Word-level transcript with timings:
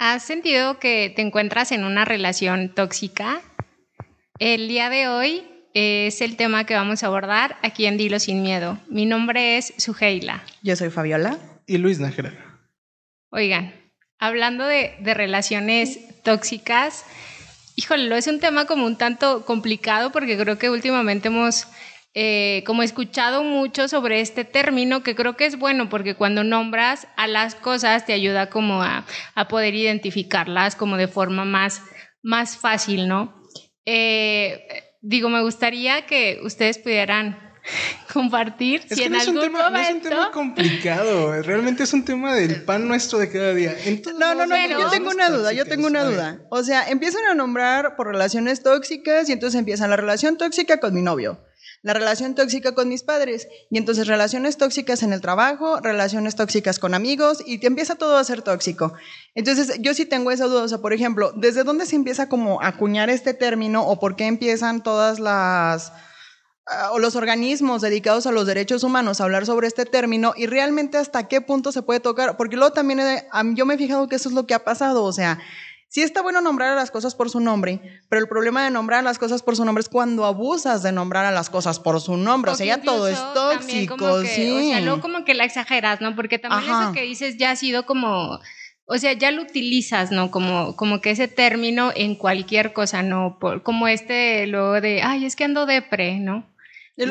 ¿Has 0.00 0.22
sentido 0.22 0.78
que 0.78 1.12
te 1.14 1.22
encuentras 1.22 1.72
en 1.72 1.82
una 1.82 2.04
relación 2.04 2.72
tóxica? 2.72 3.42
El 4.38 4.68
día 4.68 4.90
de 4.90 5.08
hoy 5.08 5.42
es 5.74 6.20
el 6.20 6.36
tema 6.36 6.64
que 6.64 6.74
vamos 6.74 7.02
a 7.02 7.08
abordar 7.08 7.56
aquí 7.62 7.84
en 7.84 7.96
Dilo 7.96 8.20
Sin 8.20 8.40
Miedo. 8.40 8.78
Mi 8.88 9.06
nombre 9.06 9.58
es 9.58 9.74
Suheila. 9.76 10.44
Yo 10.62 10.76
soy 10.76 10.90
Fabiola. 10.90 11.36
Y 11.66 11.78
Luis 11.78 11.98
Nájera. 11.98 12.32
Oigan, 13.30 13.74
hablando 14.20 14.64
de, 14.66 14.94
de 15.00 15.14
relaciones 15.14 15.98
tóxicas, 16.22 17.04
híjole, 17.74 18.04
lo 18.04 18.14
es 18.14 18.28
un 18.28 18.38
tema 18.38 18.66
como 18.66 18.86
un 18.86 18.96
tanto 18.96 19.44
complicado 19.44 20.12
porque 20.12 20.38
creo 20.38 20.58
que 20.58 20.70
últimamente 20.70 21.26
hemos 21.26 21.66
eh, 22.14 22.64
como 22.66 22.82
escuchado 22.82 23.44
mucho 23.44 23.86
sobre 23.86 24.20
este 24.20 24.44
término 24.44 25.02
que 25.02 25.14
creo 25.14 25.36
que 25.36 25.44
es 25.44 25.58
bueno 25.58 25.90
porque 25.90 26.14
cuando 26.14 26.42
nombras 26.42 27.06
a 27.16 27.26
las 27.26 27.54
cosas 27.54 28.06
te 28.06 28.14
ayuda 28.14 28.48
como 28.48 28.82
a, 28.82 29.04
a 29.34 29.48
poder 29.48 29.74
identificarlas 29.74 30.74
como 30.74 30.96
de 30.96 31.06
forma 31.06 31.44
más, 31.44 31.82
más 32.22 32.56
fácil, 32.56 33.08
¿no? 33.08 33.42
Eh, 33.84 34.66
digo, 35.02 35.28
me 35.28 35.42
gustaría 35.42 36.06
que 36.06 36.40
ustedes 36.42 36.78
pudieran 36.78 37.38
compartir 38.12 38.82
es 38.88 38.96
si 38.96 39.04
en 39.04 39.14
algún 39.14 39.40
tema, 39.40 39.64
momento... 39.64 39.78
No 39.78 39.86
es 39.86 39.94
un 39.94 40.02
tema 40.02 40.30
complicado, 40.32 41.42
realmente 41.42 41.82
es 41.82 41.92
un 41.92 42.06
tema 42.06 42.34
del 42.34 42.64
pan 42.64 42.88
nuestro 42.88 43.18
de 43.18 43.30
cada 43.30 43.52
día. 43.52 43.76
no, 44.18 44.34
no, 44.34 44.46
no, 44.46 44.56
yo 44.56 44.88
tengo 44.88 45.10
una 45.10 45.28
duda, 45.28 45.52
yo 45.52 45.66
tengo 45.66 45.86
una 45.86 46.04
duda. 46.04 46.40
O 46.50 46.62
sea, 46.62 46.88
empiezan 46.88 47.26
a 47.26 47.34
nombrar 47.34 47.96
por 47.96 48.06
relaciones 48.06 48.62
tóxicas 48.62 49.28
y 49.28 49.32
entonces 49.32 49.58
empiezan 49.58 49.90
la 49.90 49.96
relación 49.96 50.38
tóxica 50.38 50.80
con 50.80 50.94
mi 50.94 51.02
novio 51.02 51.38
la 51.82 51.94
relación 51.94 52.34
tóxica 52.34 52.74
con 52.74 52.88
mis 52.88 53.02
padres. 53.02 53.48
Y 53.70 53.78
entonces 53.78 54.06
relaciones 54.06 54.56
tóxicas 54.56 55.02
en 55.02 55.12
el 55.12 55.20
trabajo, 55.20 55.80
relaciones 55.80 56.36
tóxicas 56.36 56.78
con 56.78 56.94
amigos 56.94 57.42
y 57.44 57.58
te 57.58 57.66
empieza 57.66 57.94
todo 57.94 58.16
a 58.16 58.24
ser 58.24 58.42
tóxico. 58.42 58.92
Entonces 59.34 59.78
yo 59.80 59.94
sí 59.94 60.04
tengo 60.04 60.30
esa 60.30 60.46
duda, 60.46 60.64
o 60.64 60.68
sea, 60.68 60.78
por 60.78 60.92
ejemplo, 60.92 61.32
¿desde 61.36 61.64
dónde 61.64 61.86
se 61.86 61.96
empieza 61.96 62.28
como 62.28 62.60
a 62.60 62.68
acuñar 62.68 63.10
este 63.10 63.34
término 63.34 63.86
o 63.86 63.98
por 64.00 64.16
qué 64.16 64.26
empiezan 64.26 64.82
todas 64.82 65.20
las 65.20 65.92
ah, 66.66 66.90
o 66.92 66.98
los 66.98 67.16
organismos 67.16 67.80
dedicados 67.80 68.26
a 68.26 68.32
los 68.32 68.46
derechos 68.46 68.82
humanos 68.82 69.20
a 69.20 69.24
hablar 69.24 69.46
sobre 69.46 69.68
este 69.68 69.86
término 69.86 70.34
y 70.36 70.46
realmente 70.46 70.98
hasta 70.98 71.28
qué 71.28 71.40
punto 71.40 71.72
se 71.72 71.82
puede 71.82 72.00
tocar, 72.00 72.36
porque 72.36 72.56
luego 72.56 72.72
también 72.72 73.00
yo 73.54 73.66
me 73.66 73.74
he 73.74 73.78
fijado 73.78 74.08
que 74.08 74.16
eso 74.16 74.28
es 74.28 74.34
lo 74.34 74.46
que 74.46 74.54
ha 74.54 74.64
pasado, 74.64 75.04
o 75.04 75.12
sea, 75.12 75.38
Sí 75.88 76.02
está 76.02 76.20
bueno 76.20 76.42
nombrar 76.42 76.72
a 76.72 76.74
las 76.74 76.90
cosas 76.90 77.14
por 77.14 77.30
su 77.30 77.40
nombre, 77.40 77.80
pero 78.10 78.20
el 78.20 78.28
problema 78.28 78.62
de 78.62 78.70
nombrar 78.70 79.00
a 79.00 79.02
las 79.02 79.18
cosas 79.18 79.42
por 79.42 79.56
su 79.56 79.64
nombre 79.64 79.80
es 79.80 79.88
cuando 79.88 80.26
abusas 80.26 80.82
de 80.82 80.92
nombrar 80.92 81.24
a 81.24 81.30
las 81.30 81.48
cosas 81.48 81.80
por 81.80 81.98
su 82.02 82.18
nombre. 82.18 82.50
O, 82.50 82.54
sea, 82.54 82.66
ya 82.66 82.82
todo 82.82 83.08
es 83.08 83.18
tóxico, 83.32 84.22
sí. 84.22 84.50
O 84.50 84.60
sea, 84.70 84.80
luego 84.82 85.00
como 85.00 85.24
que 85.24 85.32
la 85.32 85.44
exageras, 85.44 86.02
¿no? 86.02 86.14
Porque 86.14 86.38
también 86.38 86.70
eso 86.70 86.92
que 86.92 87.02
dices 87.02 87.38
ya 87.38 87.52
ha 87.52 87.56
sido 87.56 87.86
como... 87.86 88.38
O 88.90 88.96
sea, 88.96 89.12
ya 89.12 89.30
lo 89.30 89.42
utilizas, 89.42 90.10
¿no? 90.10 90.30
Como, 90.30 90.74
como 90.76 91.02
que 91.02 91.10
ese 91.10 91.28
término 91.28 91.92
en 91.94 92.14
cualquier 92.14 92.72
cosa, 92.72 93.02
¿no? 93.02 93.38
como 93.62 93.86
este, 93.86 94.46
luego 94.46 94.80
de, 94.80 95.02
ay, 95.02 95.26
es 95.26 95.36
que 95.36 95.44
ando 95.44 95.66
depre, 95.66 96.18
¿no? 96.20 96.46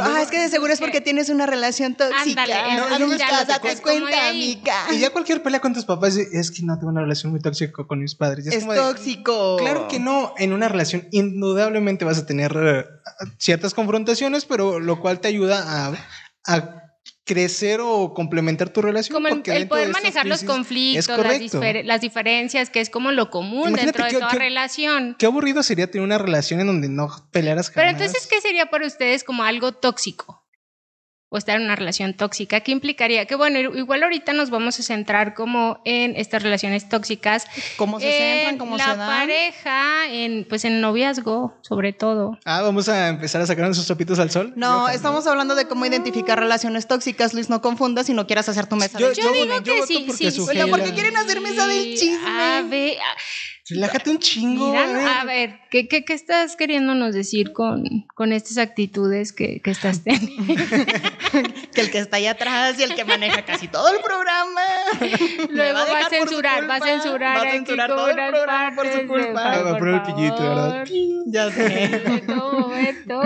Ah, 0.02 0.22
es 0.22 0.30
que 0.30 0.40
de 0.40 0.50
seguro 0.50 0.74
es 0.74 0.80
porque 0.80 1.02
tienes 1.02 1.30
una 1.30 1.46
relación 1.46 1.96
tóxica. 1.96 2.44
Ándale, 2.44 2.76
no, 2.76 3.00
no, 3.00 3.18
date 3.18 3.82
cuenta, 3.82 4.30
amiga. 4.30 4.88
Y 4.94 5.00
ya 5.00 5.10
cualquier 5.12 5.42
pelea 5.42 5.60
con 5.60 5.74
tus 5.74 5.86
papás 5.86 6.18
es 6.18 6.52
que 6.52 6.64
no 6.64 6.78
tengo 6.78 6.92
una 6.92 7.02
relación 7.02 7.32
muy 7.32 7.42
tóxica 7.42 7.86
con 7.86 8.00
mis 8.00 8.16
padres. 8.16 8.48
Es, 8.48 8.66
tóxico. 8.66 9.58
claro 9.58 9.88
que 9.88 10.00
no. 10.00 10.34
En 10.38 10.54
una 10.54 10.68
relación 10.68 11.08
indudablemente 11.12 12.06
vas 12.06 12.18
a 12.18 12.26
tener 12.26 12.56
eh, 12.56 12.86
ciertas 13.38 13.74
confrontaciones, 13.74 14.46
pero 14.46 14.80
lo 14.80 15.00
cual 15.00 15.20
te 15.20 15.28
ayuda 15.28 15.64
a, 15.66 15.94
a 16.46 16.87
crecer 17.26 17.80
o 17.82 18.14
complementar 18.14 18.70
tu 18.70 18.82
relación. 18.82 19.14
Como 19.14 19.28
el, 19.28 19.68
poder 19.68 19.90
manejar 19.90 20.26
los 20.26 20.44
conflictos, 20.44 21.08
las, 21.84 22.02
diferencias, 22.02 22.70
que 22.70 22.80
es 22.80 22.90
como 22.90 23.12
lo 23.12 23.30
común 23.30 23.74
dentro 23.74 24.06
de 24.06 24.12
toda 24.12 24.30
relación. 24.30 25.16
Qué 25.20 25.26
aburrido 25.26 25.62
sería 25.64 25.92
tener 25.92 26.04
una 26.06 26.18
relación 26.18 26.60
en 26.62 26.68
donde 26.68 26.90
no 26.90 27.10
pelearas 27.32 27.70
jamás. 27.70 27.76
Pero 27.76 27.90
entonces, 27.90 28.28
¿qué 28.28 28.42
sería 28.42 28.70
para 28.70 28.88
ustedes 28.88 29.24
como 29.24 29.44
algo 29.44 29.74
tóxico? 29.74 30.47
O 31.30 31.38
estar 31.38 31.58
en 31.58 31.64
una 31.64 31.76
relación 31.76 32.14
tóxica, 32.14 32.62
¿qué 32.62 32.72
implicaría? 32.72 33.26
Que 33.26 33.36
bueno, 33.36 33.60
igual 33.60 34.04
ahorita 34.04 34.32
nos 34.32 34.50
vamos 34.50 34.80
a 34.80 34.84
centrar 34.84 35.34
como 35.34 35.82
en 35.84 36.16
estas 36.16 36.42
relaciones 36.42 36.88
tóxicas. 36.88 37.46
¿Cómo 37.76 38.00
se 38.00 38.12
centran? 38.12 38.58
¿Cómo 38.58 38.78
se 38.78 38.84
dan? 38.84 38.98
La 38.98 39.06
pareja, 39.08 40.08
en, 40.10 40.46
pues 40.48 40.64
en 40.64 40.80
noviazgo, 40.80 41.58
sobre 41.62 41.92
todo. 41.92 42.38
Ah, 42.46 42.62
vamos 42.62 42.88
a 42.88 43.10
empezar 43.10 43.42
a 43.42 43.46
sacar 43.46 43.70
esos 43.70 43.86
trapitos 43.86 44.20
al 44.20 44.32
sol. 44.32 44.54
No, 44.56 44.88
estamos 44.88 45.28
hablando 45.28 45.56
de 45.56 45.68
cómo 45.68 45.86
identificar 45.86 46.40
relaciones 46.40 46.88
tóxicas, 46.88 47.34
Luis, 47.34 47.50
no 47.50 47.62
confundas 47.62 48.06
si 48.06 48.14
no 48.14 48.26
quieras 48.26 48.48
hacer 48.48 48.68
tu 48.68 48.78
mesa 48.78 48.98
yo, 48.98 49.12
Yo, 49.12 49.32
digo 49.34 49.64
que 49.64 49.84
sí, 49.86 50.08
sí, 50.16 50.32
sí. 50.32 50.46
¿por 50.70 50.82
qué 50.82 50.94
quieren 50.94 51.18
hacer 51.18 51.42
mesa 51.42 51.68
del 51.68 51.98
chisme? 51.98 52.26
A 52.26 52.62
ver... 52.62 52.98
Relájate 53.70 54.10
un 54.10 54.20
chingo. 54.20 54.74
a 54.74 55.26
ver, 55.26 55.60
¿qué, 55.70 55.90
qué, 55.90 56.06
qué 56.06 56.14
estás 56.14 56.56
queriéndonos 56.56 57.14
decir 57.14 57.52
con, 57.52 57.84
con 58.16 58.32
estas 58.32 58.58
actitudes 58.58 59.34
que, 59.34 59.60
que 59.62 59.72
estás 59.72 60.04
teniendo? 60.04 60.56
que 61.74 61.82
el 61.82 61.92
que 61.92 62.00
está 62.00 62.18
ahí 62.18 62.28
atrás 62.28 62.80
y 62.80 62.84
el 62.84 62.96
que 62.96 63.04
maneja 63.04 63.44
casi 63.44 63.68
todo 63.68 63.90
el 63.94 64.02
programa. 64.02 64.62
Luego 65.50 65.80
va, 65.80 66.00
a 66.00 66.10
censurar, 66.10 66.70
va 66.70 66.76
a 66.76 66.80
censurar, 66.80 67.38
va 67.38 67.50
a 67.50 67.52
censurar 67.52 67.90
todo 67.90 68.10
el 68.10 68.16
programa 68.16 68.76
por 68.76 68.88
su 68.88 69.08
culpa. 69.08 69.34
Va 69.34 69.72
a 69.72 69.78
poner 69.78 69.96
el 69.96 70.02
pillito, 70.04 70.38
¿verdad? 70.38 70.88
Ya 71.26 71.52
sé. 71.52 72.02
Beto, 72.06 72.70
Beto. 72.70 73.22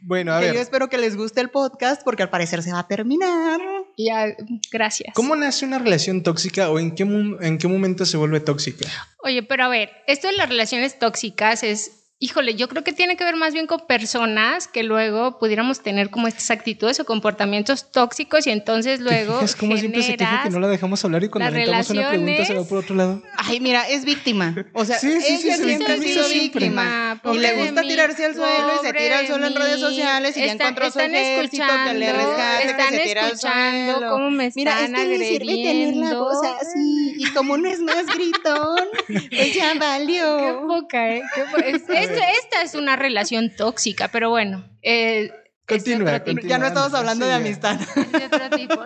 Bueno, 0.00 0.32
a 0.32 0.40
que 0.40 0.46
ver. 0.46 0.54
Yo 0.54 0.60
espero 0.60 0.88
que 0.88 0.96
les 0.96 1.14
guste 1.14 1.42
el 1.42 1.50
podcast 1.50 2.02
porque 2.04 2.22
al 2.22 2.30
parecer 2.30 2.62
se 2.62 2.72
va 2.72 2.80
a 2.80 2.88
terminar. 2.88 3.60
Ya, 3.98 4.34
gracias. 4.72 5.12
¿Cómo 5.14 5.36
nace 5.36 5.66
una 5.66 5.78
relación 5.78 6.22
tóxica 6.22 6.70
o 6.70 6.78
en 6.78 6.94
qué, 6.94 7.02
en 7.02 7.58
qué 7.58 7.68
momento 7.68 8.06
se 8.06 8.16
vuelve 8.16 8.40
tóxica? 8.40 8.86
Oye, 9.18 9.42
pero 9.42 9.64
a 9.64 9.68
ver, 9.68 9.90
esto 10.06 10.28
de 10.28 10.36
las 10.36 10.48
relaciones 10.48 10.98
tóxicas 10.98 11.62
es 11.62 11.97
Híjole, 12.20 12.56
yo 12.56 12.68
creo 12.68 12.82
que 12.82 12.92
tiene 12.92 13.16
que 13.16 13.22
ver 13.22 13.36
más 13.36 13.52
bien 13.52 13.68
con 13.68 13.86
personas 13.86 14.66
que 14.66 14.82
luego 14.82 15.38
pudiéramos 15.38 15.82
tener 15.82 16.10
como 16.10 16.26
estas 16.26 16.50
actitudes 16.50 16.98
o 16.98 17.04
comportamientos 17.04 17.92
tóxicos 17.92 18.44
y 18.48 18.50
entonces 18.50 18.98
luego. 18.98 19.40
Es 19.40 19.54
como 19.54 19.76
siempre 19.76 20.02
se 20.02 20.16
queja 20.16 20.42
que 20.42 20.50
no 20.50 20.58
la 20.58 20.66
dejamos 20.66 21.04
hablar 21.04 21.22
y 21.22 21.28
cuando 21.28 21.56
le 21.56 21.68
una 21.68 21.84
pregunta 21.84 22.44
se 22.44 22.54
va 22.54 22.64
por 22.64 22.78
otro 22.78 22.96
lado. 22.96 23.22
Ay, 23.36 23.60
mira, 23.60 23.88
es 23.88 24.04
víctima. 24.04 24.52
O 24.72 24.84
sea, 24.84 24.98
ella 25.00 25.56
siempre 25.58 25.92
ha 25.92 25.96
sido 25.98 26.28
víctima. 26.28 27.20
Y 27.32 27.38
le 27.38 27.52
gusta 27.52 27.82
tirarse 27.82 28.24
al 28.24 28.34
suelo 28.34 28.72
y 28.82 28.86
se 28.86 28.92
tira 28.92 29.20
al 29.20 29.26
suelo 29.28 29.46
en 29.46 29.54
redes 29.54 29.78
sociales 29.78 30.36
y 30.36 30.40
ya 30.40 30.52
encontró 30.54 30.90
su 30.90 30.98
ejército 30.98 31.64
que 31.86 31.94
le 31.94 32.12
rescate, 32.12 32.76
que 32.76 32.96
se 32.96 33.04
tira 33.04 33.26
al 33.26 33.38
suelo. 33.38 34.10
Cómo 34.10 34.30
me 34.32 34.50
mira, 34.56 34.84
es 34.84 34.90
que 34.90 35.18
le 35.18 35.28
sirve 35.28 35.54
tener 35.54 35.94
la 35.94 36.14
voz 36.14 36.38
así 36.60 37.14
y 37.16 37.30
como 37.32 37.56
no 37.56 37.68
es 37.68 37.78
más 37.78 38.06
gritón, 38.06 38.88
pues 39.06 39.54
ya 39.54 39.74
valió. 39.74 40.36
Qué 40.38 40.52
poca, 40.66 41.14
¿eh? 41.14 41.22
Qué 41.32 41.42
poca 41.44 42.07
esta 42.10 42.62
es 42.62 42.74
una 42.74 42.96
relación 42.96 43.54
tóxica, 43.54 44.08
pero 44.08 44.30
bueno. 44.30 44.64
Eh, 44.82 45.30
continúa, 45.68 46.22
Ya 46.44 46.58
no 46.58 46.66
estamos 46.66 46.94
hablando 46.94 47.26
de 47.26 47.34
amistad. 47.34 47.78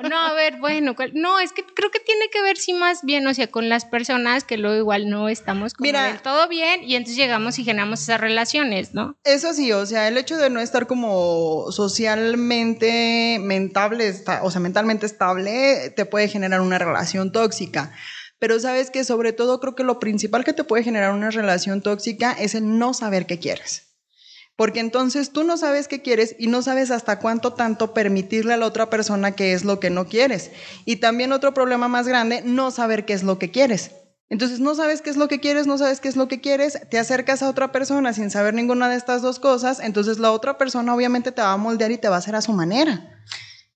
No, 0.08 0.18
a 0.18 0.34
ver, 0.34 0.58
bueno, 0.58 0.94
no, 1.14 1.38
es 1.38 1.52
que 1.52 1.64
creo 1.64 1.90
que 1.90 2.00
tiene 2.00 2.28
que 2.30 2.42
ver 2.42 2.56
sí 2.56 2.72
más 2.72 3.02
bien, 3.02 3.26
o 3.26 3.34
sea, 3.34 3.46
con 3.46 3.68
las 3.68 3.84
personas 3.84 4.44
que 4.44 4.56
luego 4.58 4.76
igual 4.76 5.08
no 5.08 5.28
estamos 5.28 5.74
como 5.74 5.86
Mira, 5.86 6.20
todo 6.22 6.48
bien 6.48 6.82
y 6.82 6.96
entonces 6.96 7.16
llegamos 7.16 7.58
y 7.58 7.64
generamos 7.64 8.02
esas 8.02 8.20
relaciones, 8.20 8.94
¿no? 8.94 9.16
Eso 9.24 9.52
sí, 9.54 9.72
o 9.72 9.86
sea, 9.86 10.08
el 10.08 10.18
hecho 10.18 10.36
de 10.36 10.50
no 10.50 10.60
estar 10.60 10.86
como 10.86 11.70
socialmente 11.70 13.38
mentable, 13.40 14.12
o 14.42 14.50
sea, 14.50 14.60
mentalmente 14.60 15.06
estable, 15.06 15.92
te 15.94 16.04
puede 16.04 16.28
generar 16.28 16.60
una 16.60 16.78
relación 16.78 17.32
tóxica. 17.32 17.92
Pero 18.42 18.58
sabes 18.58 18.90
que 18.90 19.04
sobre 19.04 19.32
todo 19.32 19.60
creo 19.60 19.76
que 19.76 19.84
lo 19.84 20.00
principal 20.00 20.42
que 20.42 20.52
te 20.52 20.64
puede 20.64 20.82
generar 20.82 21.14
una 21.14 21.30
relación 21.30 21.80
tóxica 21.80 22.32
es 22.32 22.56
el 22.56 22.76
no 22.76 22.92
saber 22.92 23.24
qué 23.24 23.38
quieres. 23.38 23.84
Porque 24.56 24.80
entonces 24.80 25.30
tú 25.30 25.44
no 25.44 25.56
sabes 25.56 25.86
qué 25.86 26.02
quieres 26.02 26.34
y 26.40 26.48
no 26.48 26.60
sabes 26.60 26.90
hasta 26.90 27.20
cuánto 27.20 27.52
tanto 27.52 27.94
permitirle 27.94 28.54
a 28.54 28.56
la 28.56 28.66
otra 28.66 28.90
persona 28.90 29.30
qué 29.30 29.52
es 29.52 29.64
lo 29.64 29.78
que 29.78 29.90
no 29.90 30.06
quieres. 30.06 30.50
Y 30.84 30.96
también 30.96 31.32
otro 31.32 31.54
problema 31.54 31.86
más 31.86 32.08
grande, 32.08 32.42
no 32.44 32.72
saber 32.72 33.04
qué 33.04 33.12
es 33.12 33.22
lo 33.22 33.38
que 33.38 33.52
quieres. 33.52 33.92
Entonces 34.28 34.58
no 34.58 34.74
sabes 34.74 35.02
qué 35.02 35.10
es 35.10 35.16
lo 35.16 35.28
que 35.28 35.38
quieres, 35.38 35.68
no 35.68 35.78
sabes 35.78 36.00
qué 36.00 36.08
es 36.08 36.16
lo 36.16 36.26
que 36.26 36.40
quieres, 36.40 36.80
te 36.90 36.98
acercas 36.98 37.44
a 37.44 37.48
otra 37.48 37.70
persona 37.70 38.12
sin 38.12 38.32
saber 38.32 38.54
ninguna 38.54 38.88
de 38.88 38.96
estas 38.96 39.22
dos 39.22 39.38
cosas, 39.38 39.78
entonces 39.78 40.18
la 40.18 40.32
otra 40.32 40.58
persona 40.58 40.92
obviamente 40.92 41.30
te 41.30 41.42
va 41.42 41.52
a 41.52 41.56
moldear 41.58 41.92
y 41.92 41.98
te 41.98 42.08
va 42.08 42.16
a 42.16 42.18
hacer 42.18 42.34
a 42.34 42.42
su 42.42 42.52
manera. 42.52 43.22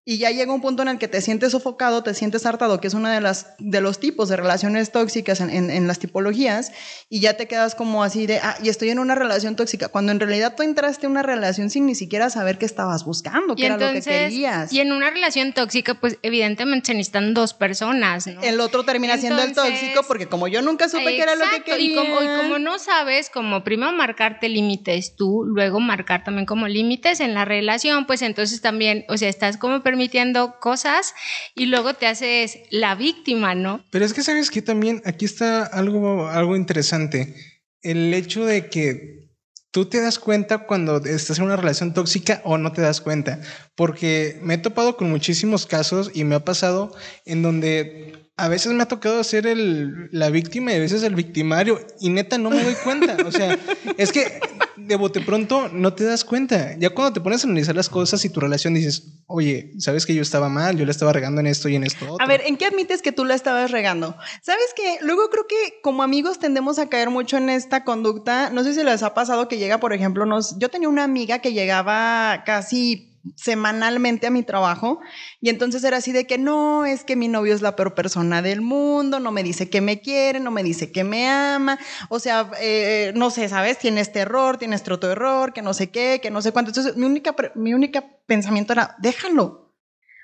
Y 0.09 0.19
ya 0.19 0.31
llega 0.31 0.53
un 0.53 0.61
punto 0.61 0.83
en 0.83 0.89
el 0.89 0.99
que 0.99 1.09
te 1.09 1.21
sientes 1.21 1.51
sofocado, 1.51 2.05
te 2.05 2.15
sientes 2.15 2.47
hartado, 2.47 2.81
que 2.81 2.87
es 2.87 2.95
uno 2.95 3.09
de, 3.09 3.21
las, 3.21 3.57
de 3.59 3.81
los 3.81 3.99
tipos 3.99 4.29
de 4.29 4.37
relaciones 4.37 4.93
tóxicas 4.93 5.41
en, 5.41 5.51
en, 5.51 5.89
las 5.89 5.99
tipologías, 5.99 6.71
y 7.11 7.19
ya 7.19 7.37
te 7.37 7.49
quedas 7.49 7.75
como 7.75 8.05
así 8.05 8.25
de, 8.29 8.39
ah, 8.39 8.57
y 8.63 8.69
estoy 8.69 8.91
en 8.91 9.01
una 9.01 9.17
relación 9.17 9.57
tóxica, 9.57 9.89
cuando 9.89 10.13
en 10.13 10.21
realidad 10.21 10.55
tú 10.57 10.63
entraste 10.63 11.07
en 11.07 11.11
una 11.11 11.25
relación 11.25 11.71
sin 11.71 11.87
ni 11.87 11.97
siquiera 11.97 12.31
saber 12.31 12.57
qué 12.57 12.67
estabas 12.67 13.05
buscando, 13.05 13.57
qué 13.57 13.67
era 13.67 13.79
lo 13.79 13.93
que 13.95 14.01
querías. 14.01 14.73
Y 14.73 14.79
en 14.79 14.93
una 14.93 15.11
relación 15.11 15.53
tóxica, 15.53 15.99
pues 15.99 16.21
evidentemente 16.23 16.87
se 16.87 16.95
necesitan 16.95 17.35
dos 17.35 17.53
personas, 17.53 18.29
¿no? 18.29 18.41
El 18.43 18.61
otro 18.61 18.85
termina 18.85 19.19
siendo 19.19 19.43
el 19.43 19.55
tóxico, 19.55 20.05
porque 20.07 20.29
como 20.29 20.47
yo 20.47 20.63
nunca 20.63 20.89
supe 20.89 21.17
qué 21.17 21.23
era 21.23 21.35
lo 21.35 21.47
que 21.51 21.65
quería. 21.65 21.85
Y 21.85 21.95
como, 21.97 22.23
y 22.23 22.27
como 22.37 22.61
no 22.61 22.79
sabes, 22.79 23.29
como 23.29 23.65
primero 23.65 23.91
marcarte 23.91 24.49
límites 24.49 25.17
tú, 25.17 25.43
luego 25.45 25.81
marcar 25.81 26.23
también 26.23 26.47
como 26.47 26.69
límites 26.69 27.19
en 27.19 27.35
la 27.35 27.45
relación, 27.45 28.07
pues 28.07 28.23
entonces 28.23 28.61
también, 28.61 29.05
o 29.09 29.17
sea, 29.17 29.29
estás 29.29 29.57
como 29.57 29.83
permitiendo 29.83 29.96
permitiendo 29.97 30.61
cosas 30.61 31.15
y 31.55 31.67
luego 31.67 31.95
te 31.95 32.07
haces 32.07 32.59
la 32.71 32.95
víctima, 32.95 33.55
¿no? 33.55 33.83
Pero 33.91 34.05
es 34.05 34.13
que 34.13 34.23
sabes 34.23 34.51
que 34.51 34.61
también 34.61 35.01
aquí 35.07 35.25
está 35.25 35.65
algo, 35.65 36.29
algo 36.29 36.55
interesante. 36.55 37.35
El 37.81 38.13
hecho 38.13 38.45
de 38.45 38.69
que 38.69 39.31
tú 39.71 39.87
te 39.87 40.03
das 40.03 40.19
cuenta 40.19 40.67
cuando 40.67 40.99
estás 40.99 41.39
en 41.39 41.47
una 41.47 41.57
relación 41.57 41.95
tóxica 41.95 42.43
o 42.45 42.59
no 42.59 42.73
te 42.73 42.83
das 42.83 43.01
cuenta. 43.01 43.41
Porque 43.75 44.39
me 44.43 44.55
he 44.55 44.59
topado 44.59 44.99
con 44.99 45.11
muchísimos 45.11 45.65
casos 45.65 46.11
y 46.13 46.25
me 46.25 46.35
ha 46.35 46.45
pasado 46.45 46.95
en 47.25 47.41
donde 47.41 48.26
a 48.39 48.49
veces 48.49 48.73
me 48.73 48.83
ha 48.83 48.89
tocado 48.89 49.25
ser 49.25 49.47
el, 49.47 50.11
la 50.13 50.29
víctima 50.29 50.73
y 50.73 50.77
a 50.77 50.79
veces 50.79 51.03
el 51.03 51.15
victimario 51.15 51.81
y 52.01 52.11
neta 52.11 52.37
no 52.37 52.51
me 52.51 52.63
doy 52.63 52.75
cuenta. 52.75 53.17
O 53.25 53.33
sea, 53.33 53.59
es 53.97 54.13
que 54.13 54.41
de 54.77 54.97
bote 54.97 55.23
pronto 55.23 55.71
no 55.73 55.95
te 55.95 56.05
das 56.05 56.23
cuenta. 56.23 56.77
Ya 56.79 56.91
cuando 56.91 57.15
te 57.15 57.23
pones 57.23 57.43
a 57.43 57.47
analizar 57.47 57.75
las 57.75 57.89
cosas 57.89 58.23
y 58.27 58.29
tu 58.29 58.41
relación 58.41 58.75
dices, 58.75 59.05
oye, 59.27 59.73
sabes 59.79 60.05
que 60.05 60.15
yo 60.15 60.21
estaba 60.21 60.51
mal, 60.51 60.77
yo 60.77 60.85
le 60.85 60.91
estaba 60.91 61.15
regando 61.15 61.41
en 61.41 61.47
esto 61.47 61.71
y 61.71 61.77
en 61.77 61.85
esto. 61.85 62.13
Otro? 62.13 62.23
A 62.23 62.29
ver, 62.29 62.43
¿en 62.45 62.59
qué 62.59 62.67
admites 62.67 63.01
que 63.01 63.11
tú 63.11 63.25
la 63.25 63.35
estabas 63.35 63.71
regando? 63.71 64.15
Sabes 64.43 64.67
que 64.77 64.99
luego 65.01 65.31
creo 65.31 65.47
que 65.47 65.81
como 65.83 66.03
amigos 66.03 66.39
tendemos 66.39 66.79
a 66.79 66.91
caer 66.91 67.09
mucho 67.09 67.39
en 67.39 67.49
esta 67.49 67.85
conducta. 67.85 68.51
No 68.51 68.65
sé 68.65 68.75
si 68.75 68.85
les 68.85 69.03
ha 69.03 69.15
pasado 69.15 69.49
que 69.49 69.57
llega, 69.57 69.81
por 69.81 69.95
ejemplo, 69.95 70.27
nos, 70.27 70.59
yo 70.59 70.69
tenía 70.69 70.91
una 70.91 71.05
amiga 71.05 71.39
que 71.39 71.55
llegaba 71.55 72.43
casi 72.45 73.16
semanalmente 73.35 74.27
a 74.27 74.31
mi 74.31 74.43
trabajo 74.43 75.01
y 75.41 75.49
entonces 75.49 75.83
era 75.85 75.97
así 75.97 76.13
de 76.13 76.27
que 76.27 76.39
no, 76.39 76.85
es 76.85 77.05
que 77.05 77.17
mi 77.17 77.29
novio 77.29 77.55
es 77.55 77.63
la 77.63 77.77
peor 77.77 77.95
persona 77.95 78.43
del 78.43 78.61
mundo, 78.61 79.21
no 79.21 79.33
me 79.33 79.43
dice 79.43 79.69
que 79.69 79.81
me 79.81 80.01
quiere, 80.01 80.41
no 80.41 80.51
me 80.51 80.63
dice 80.63 80.93
que 80.93 81.05
me 81.05 81.29
ama, 81.29 81.79
o 82.09 82.19
sea, 82.19 82.51
eh, 82.61 83.13
no 83.17 83.31
sé, 83.31 83.49
¿sabes? 83.49 83.79
Tiene 83.79 84.01
este 84.01 84.21
error, 84.21 84.59
tiene 84.59 84.77
este 84.77 84.93
otro 84.93 85.11
error, 85.11 85.53
que 85.53 85.63
no 85.63 85.75
sé 85.75 85.91
qué, 85.91 86.21
que 86.23 86.31
no 86.31 86.43
sé 86.43 86.53
cuánto. 86.53 86.71
Entonces 86.71 86.97
mi 86.97 87.07
única, 87.07 87.35
mi 87.55 87.75
única 87.75 88.05
pensamiento 88.27 88.73
era, 88.73 88.97
déjalo. 88.99 89.73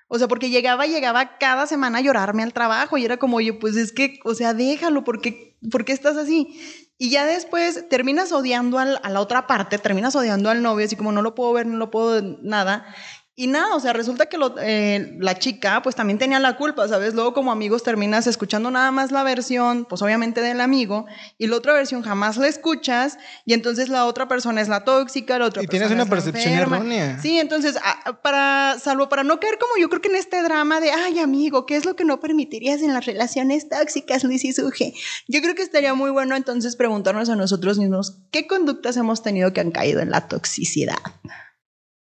O 0.08 0.18
sea, 0.18 0.28
porque 0.28 0.50
llegaba, 0.50 0.86
llegaba 0.86 1.38
cada 1.38 1.66
semana 1.66 1.98
a 1.98 2.00
llorarme 2.02 2.42
al 2.42 2.52
trabajo 2.52 2.98
y 2.98 3.04
era 3.06 3.16
como, 3.16 3.38
oye, 3.38 3.54
pues 3.54 3.76
es 3.76 3.92
que, 3.92 4.20
o 4.24 4.34
sea, 4.34 4.52
déjalo, 4.52 5.04
porque, 5.04 5.56
¿por 5.70 5.86
qué 5.86 5.92
estás 5.92 6.18
así? 6.18 6.60
Y 7.02 7.10
ya 7.10 7.26
después 7.26 7.88
terminas 7.88 8.30
odiando 8.30 8.78
al, 8.78 9.00
a 9.02 9.10
la 9.10 9.20
otra 9.20 9.48
parte, 9.48 9.76
terminas 9.76 10.14
odiando 10.14 10.50
al 10.50 10.62
novio, 10.62 10.86
así 10.86 10.94
como 10.94 11.10
no 11.10 11.20
lo 11.20 11.34
puedo 11.34 11.52
ver, 11.52 11.66
no 11.66 11.76
lo 11.76 11.90
puedo 11.90 12.22
nada. 12.42 12.86
Y 13.34 13.46
nada, 13.46 13.74
o 13.74 13.80
sea, 13.80 13.94
resulta 13.94 14.26
que 14.26 14.36
lo, 14.36 14.54
eh, 14.58 15.16
la 15.18 15.38
chica 15.38 15.80
pues 15.82 15.96
también 15.96 16.18
tenía 16.18 16.38
la 16.38 16.58
culpa, 16.58 16.86
¿sabes? 16.86 17.14
Luego 17.14 17.32
como 17.32 17.50
amigos 17.50 17.82
terminas 17.82 18.26
escuchando 18.26 18.70
nada 18.70 18.90
más 18.90 19.10
la 19.10 19.22
versión, 19.22 19.86
pues 19.86 20.02
obviamente 20.02 20.42
del 20.42 20.60
amigo, 20.60 21.06
y 21.38 21.46
la 21.46 21.56
otra 21.56 21.72
versión 21.72 22.02
jamás 22.02 22.36
la 22.36 22.46
escuchas, 22.46 23.16
y 23.46 23.54
entonces 23.54 23.88
la 23.88 24.04
otra 24.04 24.28
persona 24.28 24.60
es 24.60 24.68
la 24.68 24.84
tóxica, 24.84 25.38
la 25.38 25.46
otra 25.46 25.62
y 25.62 25.66
tienes 25.66 25.90
una 25.90 26.04
percepción 26.04 26.52
errónea. 26.52 27.22
Sí, 27.22 27.38
entonces, 27.38 27.76
para, 28.22 28.76
salvo 28.78 29.08
para 29.08 29.24
no 29.24 29.40
caer 29.40 29.56
como 29.58 29.78
yo 29.80 29.88
creo 29.88 30.02
que 30.02 30.08
en 30.08 30.16
este 30.16 30.42
drama 30.42 30.80
de, 30.80 30.90
ay 30.90 31.18
amigo, 31.18 31.64
¿qué 31.64 31.76
es 31.76 31.86
lo 31.86 31.96
que 31.96 32.04
no 32.04 32.20
permitirías 32.20 32.82
en 32.82 32.92
las 32.92 33.06
relaciones 33.06 33.66
tóxicas, 33.66 34.24
Luis 34.24 34.44
y 34.44 34.52
Suje? 34.52 34.92
Yo 35.26 35.40
creo 35.40 35.54
que 35.54 35.62
estaría 35.62 35.94
muy 35.94 36.10
bueno 36.10 36.36
entonces 36.36 36.76
preguntarnos 36.76 37.30
a 37.30 37.36
nosotros 37.36 37.78
mismos, 37.78 38.18
¿qué 38.30 38.46
conductas 38.46 38.98
hemos 38.98 39.22
tenido 39.22 39.54
que 39.54 39.62
han 39.62 39.70
caído 39.70 40.00
en 40.00 40.10
la 40.10 40.28
toxicidad? 40.28 40.98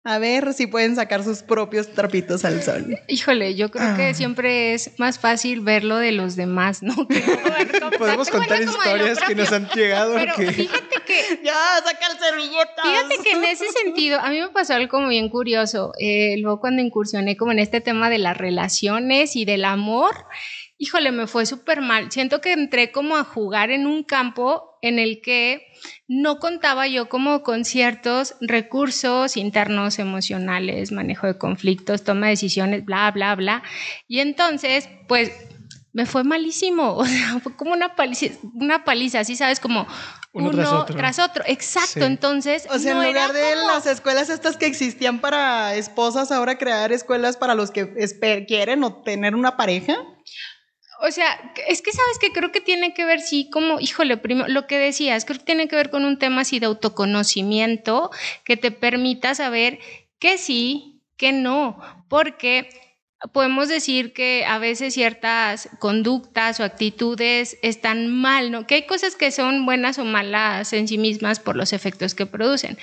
A 0.02 0.19
ver 0.19 0.55
si 0.55 0.67
pueden 0.67 0.97
sacar 0.97 1.23
sus 1.23 1.43
propios 1.43 1.93
trapitos 1.93 2.47
al 2.47 2.62
sol. 2.62 2.99
Híjole, 3.06 3.55
yo 3.55 3.70
creo 3.70 3.97
que 3.97 4.06
ah. 4.06 4.14
siempre 4.14 4.73
es 4.73 4.99
más 4.99 5.19
fácil 5.19 5.61
verlo 5.61 5.97
de 5.99 6.12
los 6.12 6.37
demás, 6.37 6.82
¿no? 6.82 6.94
Podemos 7.99 8.31
contar 8.31 8.62
historias 8.62 9.19
que 9.20 9.35
nos 9.35 9.52
han 9.52 9.69
llegado. 9.69 10.14
Pero 10.14 10.35
fíjate 10.37 10.97
que... 11.06 11.41
ya, 11.44 11.55
saca 11.85 12.06
el 12.12 12.19
servilleta. 12.19 12.82
Fíjate 12.82 13.23
que 13.23 13.32
en 13.32 13.44
ese 13.44 13.67
sentido, 13.73 14.19
a 14.20 14.31
mí 14.31 14.41
me 14.41 14.49
pasó 14.49 14.73
algo 14.73 14.88
como 14.88 15.08
bien 15.08 15.29
curioso. 15.29 15.93
Eh, 15.99 16.37
luego 16.38 16.61
cuando 16.61 16.81
incursioné 16.81 17.37
como 17.37 17.53
en 17.53 17.58
este 17.58 17.82
tema 17.82 18.08
de 18.08 18.19
las 18.19 18.38
relaciones 18.38 19.37
y 19.37 19.44
del 19.44 19.67
amor, 19.67 20.14
híjole, 20.81 21.12
me 21.12 21.27
fue 21.27 21.44
súper 21.44 21.82
mal. 21.82 22.11
Siento 22.11 22.41
que 22.41 22.53
entré 22.53 22.91
como 22.91 23.17
a 23.17 23.23
jugar 23.23 23.71
en 23.71 23.87
un 23.87 24.03
campo 24.03 24.79
en 24.81 24.99
el 24.99 25.21
que 25.21 25.67
no 26.09 26.38
contaba 26.38 26.88
yo 26.88 27.11
como 27.11 27.43
con 27.43 27.67
ciertos 27.67 28.35
recursos 28.41 29.37
internos, 29.37 29.99
emocionales, 29.99 30.91
manejo 30.91 31.27
de 31.27 31.37
conflictos, 31.37 32.03
toma 32.03 32.27
de 32.27 32.32
decisiones, 32.32 32.87
bla, 32.87 33.11
bla, 33.11 33.37
bla. 33.37 33.62
Y 34.09 34.21
entonces, 34.21 34.88
pues 35.06 35.31
me 35.93 36.06
fue 36.06 36.25
malísimo, 36.25 36.94
o 36.97 37.05
sea, 37.05 37.38
fue 37.41 37.55
como 37.55 37.73
una 37.73 37.94
paliza, 37.94 38.27
una 38.55 38.82
paliza, 38.82 39.21
así 39.21 39.37
sabes, 39.37 39.61
como 39.61 39.87
uno, 40.32 40.50
tras, 40.87 41.19
otro. 41.19 41.44
Exacto, 41.47 42.05
entonces. 42.06 42.67
O 42.71 42.79
sea, 42.79 42.93
en 42.93 43.06
lugar 43.06 43.35
de 43.35 43.56
las 43.56 43.85
escuelas 43.87 44.31
estas 44.31 44.56
que 44.56 44.65
existían 44.65 45.21
para 45.21 45.75
esposas, 45.75 46.32
ahora 46.32 46.56
crear 46.56 46.91
escuelas 46.91 47.37
para 47.37 47.55
los 47.55 47.71
que 47.71 47.93
quieren 48.47 48.82
o 48.85 49.03
tener 49.03 49.35
una 49.35 49.59
pareja. 49.59 49.99
O 51.02 51.11
sea, 51.11 51.52
es 51.67 51.82
que 51.82 51.93
sabes 51.93 52.19
que 52.20 52.31
creo 52.31 52.52
que 52.52 52.61
tiene 52.61 52.93
que 52.93 53.05
ver, 53.05 53.20
sí, 53.20 53.49
como, 53.50 53.81
híjole, 53.81 54.17
primo, 54.19 54.44
lo 54.49 54.67
que 54.67 54.79
decías, 54.79 55.25
creo 55.25 55.38
que 55.38 55.44
tiene 55.44 55.69
que 55.69 55.76
ver 55.76 55.91
con 55.91 56.05
un 56.05 56.19
tema 56.19 56.43
así 56.43 56.58
de 56.58 56.67
autoconocimiento 56.67 58.11
que 58.44 58.56
te 58.56 58.70
permita 58.70 59.35
saber 59.35 59.79
que 60.19 60.37
sí, 60.37 61.02
que 61.17 61.32
no, 61.32 61.79
porque 62.08 62.69
podemos 63.32 63.69
decir 63.69 64.12
que 64.12 64.44
a 64.47 64.58
veces 64.58 64.94
ciertas 64.94 65.69
conductas 65.79 66.58
o 66.61 66.64
actitudes 66.64 67.58
están 67.62 68.08
mal, 68.08 68.50
¿no? 68.50 68.67
Que 68.67 68.76
hay 68.76 68.87
cosas 68.87 69.14
que 69.14 69.31
son 69.31 69.67
buenas 69.67 69.99
o 69.99 70.05
malas 70.05 70.73
en 70.73 70.88
sí 70.88 70.96
mismas 70.96 71.41
por 71.41 71.56
los 71.56 71.73
efectos 71.73 72.14
que 72.14 72.26
producen. 72.26 72.79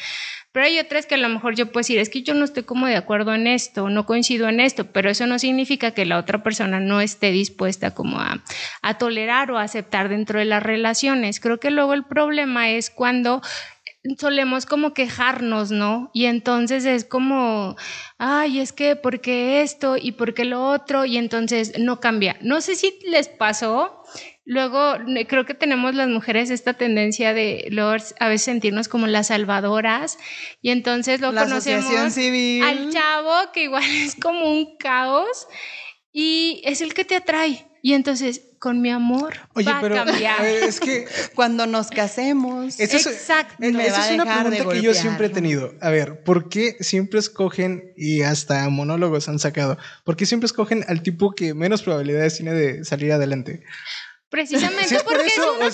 Pero 0.57 0.65
hay 0.65 0.79
otras 0.79 1.05
que 1.05 1.13
a 1.13 1.19
lo 1.19 1.29
mejor 1.29 1.53
yo 1.53 1.67
puedo 1.67 1.81
decir, 1.81 1.99
es 1.99 2.09
que 2.09 2.23
yo 2.23 2.33
no 2.33 2.43
estoy 2.43 2.63
como 2.63 2.87
de 2.87 2.95
acuerdo 2.95 3.35
en 3.35 3.45
esto, 3.45 3.91
no 3.91 4.07
coincido 4.07 4.49
en 4.49 4.59
esto, 4.59 4.91
pero 4.91 5.11
eso 5.11 5.27
no 5.27 5.37
significa 5.37 5.91
que 5.91 6.03
la 6.03 6.17
otra 6.17 6.41
persona 6.41 6.79
no 6.79 6.99
esté 6.99 7.29
dispuesta 7.29 7.93
como 7.93 8.19
a, 8.19 8.43
a 8.81 8.97
tolerar 8.97 9.51
o 9.51 9.59
a 9.59 9.61
aceptar 9.61 10.09
dentro 10.09 10.39
de 10.39 10.45
las 10.45 10.63
relaciones. 10.63 11.39
Creo 11.39 11.59
que 11.59 11.69
luego 11.69 11.93
el 11.93 12.05
problema 12.05 12.71
es 12.71 12.89
cuando 12.89 13.43
solemos 14.17 14.65
como 14.65 14.95
quejarnos, 14.95 15.69
¿no? 15.69 16.09
Y 16.11 16.25
entonces 16.25 16.85
es 16.85 17.05
como, 17.05 17.75
ay, 18.17 18.59
es 18.59 18.73
que, 18.73 18.95
¿por 18.95 19.21
qué 19.21 19.61
esto 19.61 19.95
y 19.95 20.13
por 20.13 20.33
qué 20.33 20.43
lo 20.43 20.67
otro? 20.67 21.05
Y 21.05 21.17
entonces 21.17 21.77
no 21.77 21.99
cambia. 21.99 22.35
No 22.41 22.61
sé 22.61 22.73
si 22.73 22.97
les 23.05 23.27
pasó 23.27 24.01
Luego, 24.49 24.93
creo 25.27 25.45
que 25.45 25.53
tenemos 25.53 25.93
las 25.93 26.07
mujeres 26.07 26.49
esta 26.51 26.75
tendencia 26.75 27.33
de 27.33 27.69
a 28.17 28.29
veces 28.29 28.45
sentirnos 28.45 28.87
como 28.87 29.05
las 29.05 29.27
salvadoras 29.27 30.17
y 30.61 30.69
entonces 30.69 31.19
lo 31.19 31.35
conocemos 31.35 32.13
civil. 32.13 32.63
al 32.63 32.89
chavo 32.89 33.51
que 33.53 33.63
igual 33.63 33.83
es 34.05 34.15
como 34.15 34.49
un 34.49 34.77
caos 34.77 35.47
y 36.13 36.61
es 36.63 36.79
el 36.79 36.93
que 36.93 37.03
te 37.03 37.17
atrae. 37.17 37.67
Y 37.83 37.93
entonces, 37.93 38.41
con 38.59 38.81
mi 38.81 38.89
amor, 38.89 39.33
va 39.55 39.79
a 39.79 39.81
cambiar. 39.81 40.45
es 40.45 40.79
que 40.79 41.05
cuando 41.35 41.67
nos 41.67 41.89
casemos. 41.89 42.79
Exacto. 42.79 43.55
Es, 43.59 43.75
esa 43.75 44.07
es 44.07 44.13
una 44.13 44.43
pregunta 44.43 44.73
que 44.73 44.81
yo 44.81 44.93
siempre 44.93 45.27
he 45.27 45.29
tenido. 45.29 45.73
A 45.81 45.89
ver, 45.89 46.23
¿por 46.23 46.47
qué 46.47 46.77
siempre 46.79 47.19
escogen, 47.19 47.93
y 47.97 48.21
hasta 48.21 48.67
monólogos 48.69 49.27
han 49.27 49.39
sacado, 49.39 49.77
¿por 50.05 50.15
qué 50.15 50.25
siempre 50.25 50.45
escogen 50.45 50.85
al 50.87 51.03
tipo 51.03 51.35
que 51.35 51.53
menos 51.53 51.83
probabilidades 51.83 52.37
tiene 52.37 52.53
de 52.53 52.85
salir 52.85 53.11
adelante? 53.11 53.61
Precisamente 54.29 54.99
porque 55.05 55.27
es 55.27 55.37
un 55.37 55.57
tema 55.57 55.73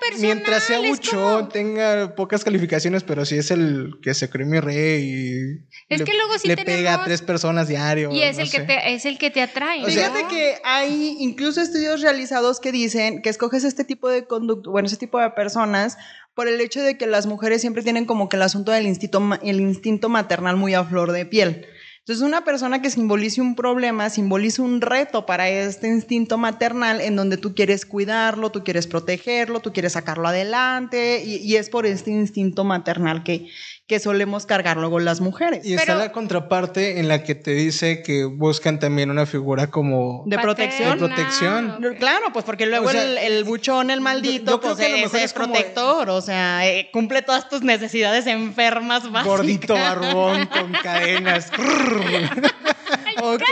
personal. 0.00 0.20
Mientras 0.20 0.64
sea 0.64 0.80
mucho, 0.80 1.48
tenga 1.52 2.14
pocas 2.16 2.42
calificaciones, 2.42 3.04
pero 3.04 3.24
si 3.24 3.36
es 3.36 3.50
el 3.52 3.98
que 4.02 4.14
se 4.14 4.28
cree 4.28 4.46
mi 4.46 4.58
rey 4.58 5.04
y 5.04 5.94
es 5.94 6.00
le, 6.00 6.04
que 6.04 6.14
luego 6.14 6.38
sí 6.38 6.48
le 6.48 6.56
pega 6.56 6.94
a 6.94 7.04
tres 7.04 7.22
personas 7.22 7.68
diario. 7.68 8.10
Y 8.10 8.22
es, 8.22 8.38
el, 8.38 8.50
que 8.50 8.60
te, 8.60 8.94
es 8.94 9.04
el 9.04 9.16
que 9.16 9.30
te 9.30 9.42
atrae. 9.42 9.84
Fíjate 9.84 10.26
que 10.28 10.56
hay 10.64 11.16
incluso 11.20 11.60
estudios 11.60 12.00
realizados 12.00 12.58
que 12.58 12.72
dicen 12.72 13.22
que 13.22 13.28
escoges 13.28 13.62
este 13.62 13.84
tipo 13.84 14.08
de 14.08 14.26
conducto, 14.26 14.72
bueno, 14.72 14.86
ese 14.86 14.96
tipo 14.96 15.20
de 15.20 15.30
personas 15.30 15.96
por 16.34 16.48
el 16.48 16.60
hecho 16.60 16.82
de 16.82 16.96
que 16.96 17.06
las 17.06 17.26
mujeres 17.26 17.60
siempre 17.60 17.82
tienen 17.82 18.06
como 18.06 18.28
que 18.28 18.36
el 18.36 18.42
asunto 18.42 18.72
del 18.72 18.86
instinto, 18.86 19.20
el 19.42 19.60
instinto 19.60 20.08
maternal 20.08 20.56
muy 20.56 20.74
a 20.74 20.84
flor 20.84 21.12
de 21.12 21.26
piel. 21.26 21.66
Entonces, 22.08 22.26
una 22.26 22.42
persona 22.42 22.80
que 22.80 22.88
simbolice 22.88 23.42
un 23.42 23.54
problema, 23.54 24.08
simboliza 24.08 24.62
un 24.62 24.80
reto 24.80 25.26
para 25.26 25.50
este 25.50 25.88
instinto 25.88 26.38
maternal 26.38 27.02
en 27.02 27.16
donde 27.16 27.36
tú 27.36 27.54
quieres 27.54 27.84
cuidarlo, 27.84 28.50
tú 28.50 28.64
quieres 28.64 28.86
protegerlo, 28.86 29.60
tú 29.60 29.74
quieres 29.74 29.92
sacarlo 29.92 30.26
adelante, 30.26 31.22
y, 31.22 31.54
es 31.56 31.68
por 31.68 31.84
este 31.84 32.10
instinto 32.10 32.64
maternal 32.64 33.24
que, 33.24 33.48
que 33.88 33.98
solemos 34.00 34.44
cargar 34.44 34.76
luego 34.76 35.00
las 35.00 35.22
mujeres. 35.22 35.64
Y 35.64 35.72
está 35.72 35.94
la 35.94 36.12
contraparte 36.12 37.00
en 37.00 37.08
la 37.08 37.22
que 37.24 37.34
te 37.34 37.52
dice 37.52 38.02
que 38.02 38.24
buscan 38.26 38.78
también 38.78 39.10
una 39.10 39.24
figura 39.24 39.68
como... 39.68 40.24
De 40.26 40.38
protección. 40.38 40.90
De 40.90 41.06
protección. 41.06 41.96
Claro, 41.98 42.26
pues 42.34 42.44
porque 42.44 42.66
luego 42.66 42.90
el, 42.90 43.44
buchón, 43.44 43.90
el 43.90 44.02
maldito, 44.02 44.60
pues 44.60 44.78
es, 44.78 45.32
protector, 45.32 46.10
o 46.10 46.20
sea, 46.20 46.68
eh, 46.68 46.90
cumple 46.92 47.22
todas 47.22 47.48
tus 47.48 47.62
necesidades 47.62 48.26
enfermas 48.26 49.10
básicas. 49.10 49.24
Gordito 49.24 49.72
barbón 49.74 50.46
con 50.46 50.70
cadenas. 50.72 51.50
ok, 53.22 53.42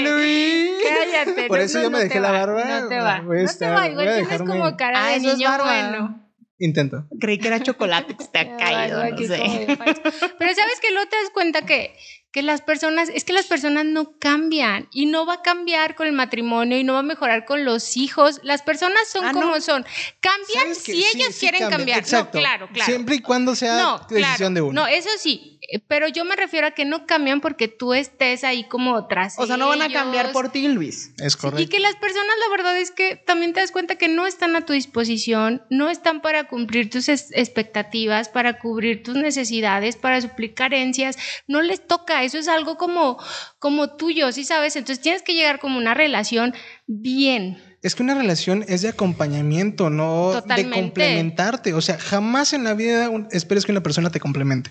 Luis. 0.00 0.70
Cállate. 0.82 1.46
Por 1.46 1.60
eso 1.60 1.80
yo 1.80 1.90
me 1.92 2.00
dejé 2.00 2.18
la 2.18 2.32
barba. 2.32 2.64
No 2.64 2.88
te 2.88 2.98
va. 2.98 3.20
no 3.20 3.52
te 3.56 3.68
va, 3.68 3.88
igual 3.88 4.26
tienes 4.26 4.42
como 4.42 4.76
cara 4.76 5.06
de 5.06 5.20
niño 5.20 5.50
bueno. 5.62 6.23
Intento. 6.58 7.06
Creí 7.20 7.38
que 7.38 7.48
era 7.48 7.60
chocolate 7.60 8.16
que 8.16 8.22
está 8.22 8.56
caído, 8.56 9.04
no 9.10 9.18
sé. 9.18 9.66
Pero 10.38 10.54
sabes 10.54 10.80
que 10.80 10.92
luego 10.92 11.08
te 11.08 11.16
das 11.16 11.30
cuenta 11.32 11.62
que, 11.66 11.96
que 12.34 12.42
las 12.42 12.62
personas, 12.62 13.10
es 13.14 13.22
que 13.22 13.32
las 13.32 13.46
personas 13.46 13.84
no 13.84 14.18
cambian 14.18 14.88
y 14.90 15.06
no 15.06 15.24
va 15.24 15.34
a 15.34 15.42
cambiar 15.42 15.94
con 15.94 16.08
el 16.08 16.12
matrimonio 16.12 16.76
y 16.76 16.82
no 16.82 16.94
va 16.94 16.98
a 16.98 17.02
mejorar 17.04 17.44
con 17.44 17.64
los 17.64 17.96
hijos. 17.96 18.40
Las 18.42 18.60
personas 18.62 19.08
son 19.08 19.24
Ah, 19.24 19.32
como 19.32 19.54
¿no? 19.54 19.60
son. 19.60 19.86
Cambian 20.18 20.74
si 20.74 20.94
Sí, 21.00 21.04
ellos 21.14 21.32
sí 21.32 21.38
quieren 21.38 21.60
cambia. 21.60 21.76
cambiar. 21.78 21.98
Exacto. 22.00 22.38
No, 22.38 22.42
claro, 22.42 22.68
claro. 22.72 22.90
Siempre 22.90 23.14
y 23.14 23.20
cuando 23.20 23.54
sea 23.54 23.78
no, 23.78 23.98
decisión 24.10 24.36
claro. 24.36 24.54
de 24.54 24.60
uno. 24.62 24.82
No, 24.82 24.86
eso 24.88 25.10
sí, 25.16 25.60
eh, 25.70 25.78
pero 25.86 26.08
yo 26.08 26.24
me 26.24 26.34
refiero 26.34 26.66
a 26.66 26.72
que 26.72 26.84
no 26.84 27.06
cambian 27.06 27.40
porque 27.40 27.68
tú 27.68 27.94
estés 27.94 28.42
ahí 28.42 28.64
como 28.64 29.06
tras 29.06 29.38
O 29.38 29.46
sea, 29.46 29.56
no 29.56 29.68
van 29.68 29.82
a 29.82 29.88
cambiar 29.92 30.32
por 30.32 30.50
ti, 30.50 30.66
Luis. 30.66 31.12
Es 31.18 31.34
Sí, 31.34 31.38
correcto. 31.38 31.62
Y 31.62 31.68
que 31.68 31.78
las 31.78 31.94
personas, 31.94 32.34
la 32.44 32.50
verdad 32.56 32.76
es 32.76 32.90
que 32.90 33.14
también 33.14 33.52
te 33.52 33.60
das 33.60 33.70
cuenta 33.70 33.94
que 33.94 34.08
no 34.08 34.26
están 34.26 34.56
a 34.56 34.66
tu 34.66 34.72
disposición, 34.72 35.62
no 35.70 35.88
están 35.88 36.20
para 36.20 36.48
cumplir 36.48 36.90
tus 36.90 37.08
expectativas, 37.08 38.28
para 38.28 38.58
cubrir 38.58 39.04
tus 39.04 39.14
necesidades, 39.14 39.96
para 39.96 40.20
suplir 40.20 40.54
carencias, 40.54 41.16
no 41.46 41.62
les 41.62 41.86
toca, 41.86 42.23
eso 42.24 42.38
es 42.38 42.48
algo 42.48 42.76
como, 42.76 43.18
como 43.58 43.96
tuyo, 43.96 44.32
¿sí 44.32 44.44
sabes? 44.44 44.76
Entonces 44.76 45.02
tienes 45.02 45.22
que 45.22 45.34
llegar 45.34 45.60
como 45.60 45.78
una 45.78 45.94
relación 45.94 46.54
bien. 46.86 47.62
Es 47.82 47.94
que 47.94 48.02
una 48.02 48.14
relación 48.14 48.64
es 48.68 48.82
de 48.82 48.88
acompañamiento, 48.88 49.90
no 49.90 50.30
Totalmente. 50.32 50.74
de 50.76 50.82
complementarte. 50.82 51.74
O 51.74 51.80
sea, 51.80 51.98
jamás 51.98 52.52
en 52.52 52.64
la 52.64 52.74
vida 52.74 53.10
un- 53.10 53.28
esperes 53.30 53.66
que 53.66 53.72
una 53.72 53.82
persona 53.82 54.10
te 54.10 54.20
complemente. 54.20 54.70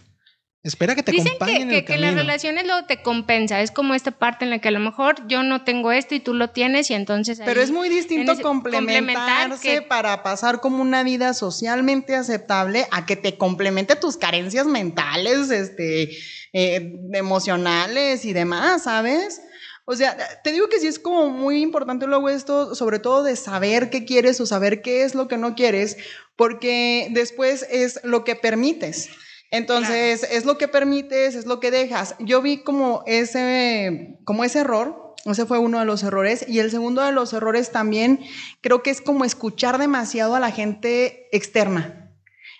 Espera 0.63 0.95
que 0.95 1.03
te 1.03 1.11
Dicen 1.11 1.27
acompañe 1.27 1.55
que, 1.57 1.61
en 1.61 1.69
que, 1.69 1.77
el 1.79 1.83
que 1.85 1.97
las 1.97 2.15
relaciones 2.15 2.65
luego 2.65 2.85
te 2.87 3.01
compensa, 3.01 3.59
es 3.59 3.69
como 3.71 3.95
esta 3.95 4.11
parte 4.11 4.45
en 4.45 4.49
la 4.49 4.59
que 4.59 4.69
a 4.69 4.71
lo 4.71 4.79
mejor 4.79 5.27
yo 5.27 5.43
no 5.43 5.65
tengo 5.65 5.91
esto 5.91 6.15
y 6.15 6.21
tú 6.21 6.33
lo 6.33 6.51
tienes 6.51 6.89
y 6.89 6.93
entonces... 6.93 7.41
Pero 7.43 7.59
ahí 7.59 7.65
es 7.65 7.71
muy 7.71 7.89
distinto 7.89 8.31
ese- 8.31 8.41
complementarse 8.43 9.61
que- 9.61 9.81
para 9.81 10.23
pasar 10.23 10.61
como 10.61 10.81
una 10.81 11.03
vida 11.03 11.33
socialmente 11.33 12.15
aceptable 12.15 12.87
a 12.91 13.05
que 13.05 13.17
te 13.17 13.37
complemente 13.37 13.97
tus 13.97 14.15
carencias 14.15 14.65
mentales, 14.65 15.49
este, 15.51 16.11
eh, 16.53 16.99
emocionales 17.13 18.25
y 18.25 18.33
demás, 18.33 18.83
¿sabes? 18.83 19.41
O 19.85 19.95
sea, 19.95 20.15
te 20.43 20.51
digo 20.51 20.69
que 20.69 20.79
sí 20.79 20.87
es 20.87 20.97
como 20.97 21.29
muy 21.29 21.61
importante 21.61 22.07
luego 22.07 22.29
esto, 22.29 22.73
sobre 22.73 22.99
todo 22.99 23.23
de 23.23 23.35
saber 23.35 23.89
qué 23.89 24.05
quieres 24.05 24.39
o 24.39 24.45
saber 24.45 24.81
qué 24.81 25.03
es 25.03 25.13
lo 25.13 25.27
que 25.27 25.37
no 25.37 25.55
quieres, 25.55 25.97
porque 26.37 27.09
después 27.11 27.65
es 27.69 27.99
lo 28.03 28.23
que 28.23 28.35
permites. 28.35 29.09
Entonces, 29.51 30.23
es 30.23 30.45
lo 30.45 30.57
que 30.57 30.67
permites, 30.67 31.35
es 31.35 31.45
lo 31.45 31.59
que 31.59 31.69
dejas. 31.69 32.15
Yo 32.19 32.41
vi 32.41 32.63
como 32.63 33.03
ese, 33.05 34.17
como 34.23 34.43
ese 34.43 34.59
error, 34.59 35.15
ese 35.25 35.45
fue 35.45 35.59
uno 35.59 35.79
de 35.79 35.85
los 35.85 36.01
errores. 36.01 36.45
Y 36.47 36.59
el 36.59 36.71
segundo 36.71 37.03
de 37.03 37.11
los 37.11 37.33
errores 37.33 37.71
también 37.71 38.19
creo 38.61 38.81
que 38.81 38.89
es 38.89 39.01
como 39.01 39.25
escuchar 39.25 39.77
demasiado 39.77 40.35
a 40.35 40.39
la 40.39 40.51
gente 40.51 41.27
externa. 41.31 42.02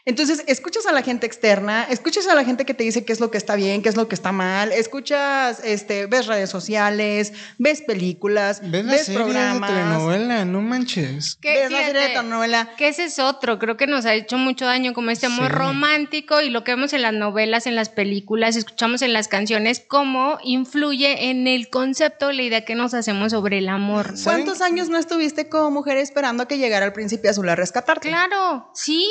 Entonces, 0.05 0.43
escuchas 0.48 0.86
a 0.86 0.91
la 0.91 1.01
gente 1.01 1.25
externa, 1.25 1.86
escuchas 1.89 2.27
a 2.27 2.36
la 2.36 2.43
gente 2.43 2.65
que 2.65 2.74
te 2.74 2.83
dice 2.83 3.05
qué 3.05 3.13
es 3.13 3.22
lo 3.22 3.31
que 3.31 3.38
está 3.38 3.55
bien, 3.55 3.81
qué 3.81 3.88
es 3.88 3.95
lo 3.95 4.10
que 4.10 4.15
está 4.15 4.33
mal, 4.33 4.74
escuchas, 4.74 5.62
este, 5.63 6.07
ves 6.07 6.27
redes 6.27 6.50
sociales, 6.50 7.31
ves 7.57 7.81
películas, 7.81 8.60
Ves 8.62 8.72
ves, 8.72 8.86
la 8.86 8.98
serie 8.98 9.22
programas, 9.24 9.69
de 9.72 9.77
telenovela, 9.77 10.45
no 10.45 10.62
manches. 10.62 11.38
que, 11.41 11.53
ves 11.53 11.72
la 11.72 11.86
serie 11.86 12.01
de 12.01 12.07
telenovela. 12.10 12.72
Que 12.77 12.89
ese 12.89 13.05
es 13.05 13.17
otro, 13.19 13.60
creo 13.60 13.77
que 13.77 13.88
nos 13.88 14.05
ha 14.05 14.13
hecho 14.13 14.38
mucho 14.38 14.65
daño 14.65 14.93
como 14.93 15.10
este 15.10 15.27
amor 15.27 15.48
Sí. 15.48 15.53
romántico 15.53 16.41
y 16.41 16.50
lo 16.50 16.65
que 16.65 16.74
vemos 16.74 16.91
en 16.91 17.01
las 17.01 17.13
novelas, 17.13 17.65
en 17.65 17.75
las 17.75 17.88
películas, 17.89 18.57
escuchamos 18.57 19.01
en 19.03 19.13
las 19.13 19.29
canciones, 19.29 19.81
cómo 19.88 20.38
influye 20.43 21.29
en 21.29 21.48
el 21.48 21.69
concepto, 21.69 22.33
la 22.33 22.41
idea 22.41 22.65
que 22.65 22.75
nos 22.75 22.93
hacemos 22.93 23.31
sobre 23.31 23.60
el 23.60 23.69
amor. 23.69 24.13
¿Cuántos 24.24 24.60
años 24.60 24.89
no 24.89 24.98
estuviste 24.98 25.48
como 25.48 25.72
mujer 25.72 25.95
esperando 25.95 26.43
a 26.43 26.48
que 26.48 26.57
llegara 26.57 26.86
el 26.88 26.93
príncipe 26.93 27.29
azul 27.29 27.48
a 27.48 27.55
rescatarte? 27.55 28.10
Claro, 28.10 28.69
sí. 28.74 29.07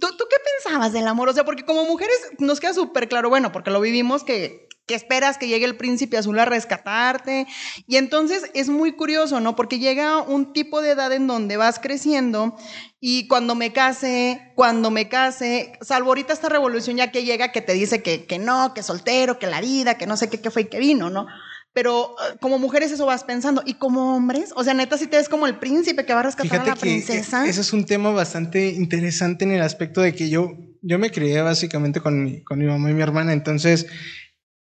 ¿Tú, 0.00 0.08
¿Tú 0.16 0.24
qué 0.30 0.36
pensabas 0.62 0.92
del 0.92 1.06
amor? 1.06 1.28
O 1.28 1.32
sea, 1.32 1.44
porque 1.44 1.64
como 1.64 1.84
mujeres 1.84 2.16
nos 2.38 2.60
queda 2.60 2.74
súper 2.74 3.08
claro, 3.08 3.28
bueno, 3.28 3.52
porque 3.52 3.70
lo 3.70 3.80
vivimos 3.80 4.24
que, 4.24 4.68
que 4.88 4.94
esperas 4.94 5.36
que 5.36 5.46
llegue 5.46 5.66
el 5.66 5.76
príncipe 5.76 6.16
azul 6.16 6.38
a 6.38 6.46
rescatarte. 6.46 7.46
Y 7.86 7.96
entonces 7.96 8.50
es 8.54 8.70
muy 8.70 8.92
curioso, 8.92 9.38
¿no? 9.38 9.54
Porque 9.54 9.78
llega 9.78 10.22
un 10.22 10.52
tipo 10.52 10.80
de 10.80 10.92
edad 10.92 11.12
en 11.12 11.26
donde 11.26 11.58
vas 11.58 11.78
creciendo 11.78 12.56
y 12.98 13.28
cuando 13.28 13.54
me 13.54 13.72
case, 13.72 14.50
cuando 14.56 14.90
me 14.90 15.08
case, 15.08 15.78
salvo 15.82 16.08
ahorita 16.08 16.32
esta 16.32 16.48
revolución 16.48 16.96
ya 16.96 17.12
que 17.12 17.24
llega 17.24 17.52
que 17.52 17.60
te 17.60 17.74
dice 17.74 18.02
que, 18.02 18.24
que 18.24 18.38
no, 18.38 18.72
que 18.74 18.82
soltero, 18.82 19.38
que 19.38 19.46
la 19.46 19.60
vida, 19.60 19.98
que 19.98 20.06
no 20.06 20.16
sé 20.16 20.30
qué, 20.30 20.50
fue 20.50 20.62
y 20.62 20.68
que 20.68 20.78
vino, 20.78 21.10
¿no? 21.10 21.26
Pero 21.72 22.16
eh, 22.18 22.36
como 22.40 22.58
mujeres 22.58 22.90
eso 22.90 23.06
vas 23.06 23.24
pensando. 23.24 23.62
Y 23.64 23.74
como 23.74 24.16
hombres, 24.16 24.52
o 24.56 24.64
sea, 24.64 24.74
neta, 24.74 24.98
si 24.98 25.06
te 25.06 25.16
ves 25.16 25.28
como 25.28 25.46
el 25.46 25.58
príncipe 25.58 26.04
que 26.04 26.12
va 26.12 26.20
a 26.20 26.24
rescatar 26.24 26.50
Fíjate 26.50 26.70
a 26.70 26.74
la 26.74 26.80
que 26.80 26.80
princesa. 26.80 27.46
ese 27.46 27.60
es 27.60 27.72
un 27.72 27.84
tema 27.84 28.10
bastante 28.10 28.68
interesante 28.72 29.44
en 29.44 29.52
el 29.52 29.62
aspecto 29.62 30.00
de 30.00 30.14
que 30.14 30.28
yo, 30.28 30.52
yo 30.82 30.98
me 30.98 31.10
crié 31.10 31.40
básicamente 31.42 32.00
con 32.00 32.24
mi, 32.24 32.42
con 32.42 32.58
mi 32.58 32.66
mamá 32.66 32.90
y 32.90 32.94
mi 32.94 33.02
hermana, 33.02 33.32
entonces 33.32 33.86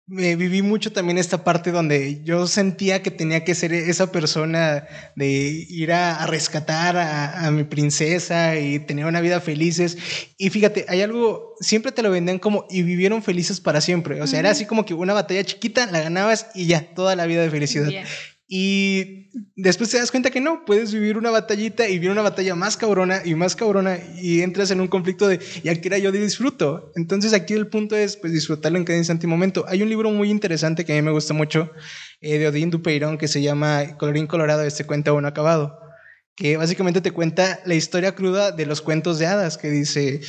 me 0.08 0.36
viví 0.36 0.62
mucho 0.62 0.92
también 0.92 1.18
esta 1.18 1.44
parte 1.44 1.72
donde 1.72 2.22
yo 2.24 2.46
sentía 2.46 3.02
que 3.02 3.10
tenía 3.10 3.44
que 3.44 3.56
ser 3.56 3.74
esa 3.74 4.12
persona 4.12 4.88
de 5.16 5.66
ir 5.68 5.92
a, 5.92 6.18
a 6.18 6.28
rescatar 6.28 6.96
a, 6.96 7.48
a 7.48 7.52
mi 7.52 7.64
princesa 7.64 8.56
y 8.60 8.80
tener 8.80 9.06
una 9.06 9.22
vida 9.22 9.42
felices. 9.42 9.98
Y 10.38 10.52
fíjate, 10.52 10.86
hay 10.90 11.02
algo, 11.02 11.56
siempre 11.60 11.92
te 11.92 12.04
lo 12.04 12.12
vendían 12.12 12.38
como 12.38 12.68
y 12.70 12.84
vivieron 12.84 13.24
felices 13.24 13.60
para 13.60 13.82
siempre. 13.82 14.22
O 14.22 14.28
sea, 14.28 14.40
era 14.40 14.52
así 14.52 14.66
como 14.66 14.86
que 14.86 14.94
una 14.94 15.14
batalla 15.14 15.44
chiquita, 15.44 15.88
la 15.88 16.02
ganabas 16.02 16.48
y 16.54 16.68
ya, 16.68 16.94
toda 16.94 17.16
la 17.16 17.26
vida 17.26 17.42
de 17.42 17.50
felicidad. 17.50 17.90
Y 18.48 19.32
después 19.56 19.90
te 19.90 19.98
das 19.98 20.12
cuenta 20.12 20.30
que 20.30 20.40
no, 20.40 20.66
puedes 20.66 20.94
vivir 20.94 21.18
una 21.18 21.32
batallita 21.32 21.88
y 21.88 21.94
vivir 21.94 22.12
una 22.12 22.22
batalla 22.22 22.54
más 22.54 22.78
cabrona 22.78 23.22
y 23.26 23.34
más 23.34 23.56
cabrona 23.56 23.98
y 24.22 24.42
entras 24.42 24.70
en 24.70 24.82
un 24.82 24.88
conflicto 24.88 25.28
de, 25.28 25.40
y 25.64 25.70
aquí 25.70 25.88
era 25.88 25.98
yo 25.98 26.12
disfruto. 26.12 26.92
Entonces 26.96 27.34
aquí 27.34 27.56
el 27.56 27.68
punto 27.68 27.96
es 27.96 28.18
pues 28.18 28.34
disfrutarlo 28.34 28.78
en 28.78 28.86
cada 28.86 29.00
instante 29.00 29.26
y 29.26 29.30
momento. 29.30 29.66
Hay 29.68 29.82
un 29.82 29.90
libro 29.90 30.12
muy 30.12 30.30
interesante 30.30 30.86
que 30.86 30.94
a 30.94 30.96
mí 30.96 31.02
me 31.02 31.12
gusta 31.12 31.34
mucho 31.34 31.72
eh, 32.22 32.38
de 32.38 32.48
Odín 32.48 32.70
Dupeirón 32.70 33.18
que 33.18 33.28
se 33.28 33.42
llama 33.42 33.98
Colorín 33.98 34.28
Colorado, 34.28 34.64
este 34.64 34.86
cuenta 34.86 35.14
uno 35.14 35.28
acabado, 35.28 35.80
que 36.36 36.58
básicamente 36.58 37.02
te 37.02 37.12
cuenta 37.12 37.62
la 37.66 37.74
historia 37.74 38.14
cruda 38.14 38.52
de 38.52 38.68
los 38.68 38.82
cuentos 38.82 39.18
de 39.18 39.26
hadas, 39.26 39.58
que 39.58 39.70
dice... 39.70 40.22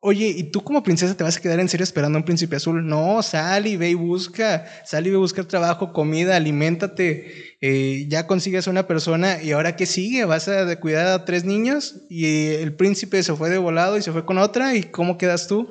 Oye, 0.00 0.28
¿y 0.28 0.44
tú 0.44 0.62
como 0.62 0.82
princesa 0.82 1.16
te 1.16 1.24
vas 1.24 1.36
a 1.36 1.40
quedar 1.40 1.58
en 1.58 1.68
serio 1.68 1.82
esperando 1.82 2.16
a 2.16 2.20
un 2.20 2.24
príncipe 2.24 2.54
azul? 2.56 2.86
No, 2.86 3.20
sal 3.22 3.66
y 3.66 3.76
ve 3.76 3.90
y 3.90 3.94
busca, 3.94 4.64
sal 4.84 5.06
y 5.06 5.10
ve 5.10 5.16
a 5.16 5.18
buscar 5.18 5.44
trabajo, 5.46 5.92
comida, 5.92 6.36
aliméntate, 6.36 7.56
eh, 7.60 8.06
ya 8.08 8.26
consigues 8.28 8.68
una 8.68 8.86
persona 8.86 9.42
y 9.42 9.50
ahora 9.50 9.74
qué 9.74 9.86
sigue, 9.86 10.24
vas 10.24 10.46
a 10.48 10.78
cuidar 10.78 11.06
a 11.08 11.24
tres 11.24 11.44
niños 11.44 12.02
y 12.08 12.46
el 12.46 12.74
príncipe 12.76 13.22
se 13.24 13.34
fue 13.34 13.50
de 13.50 13.58
volado 13.58 13.96
y 13.96 14.02
se 14.02 14.12
fue 14.12 14.24
con 14.24 14.38
otra 14.38 14.76
y 14.76 14.84
¿cómo 14.84 15.18
quedas 15.18 15.48
tú? 15.48 15.68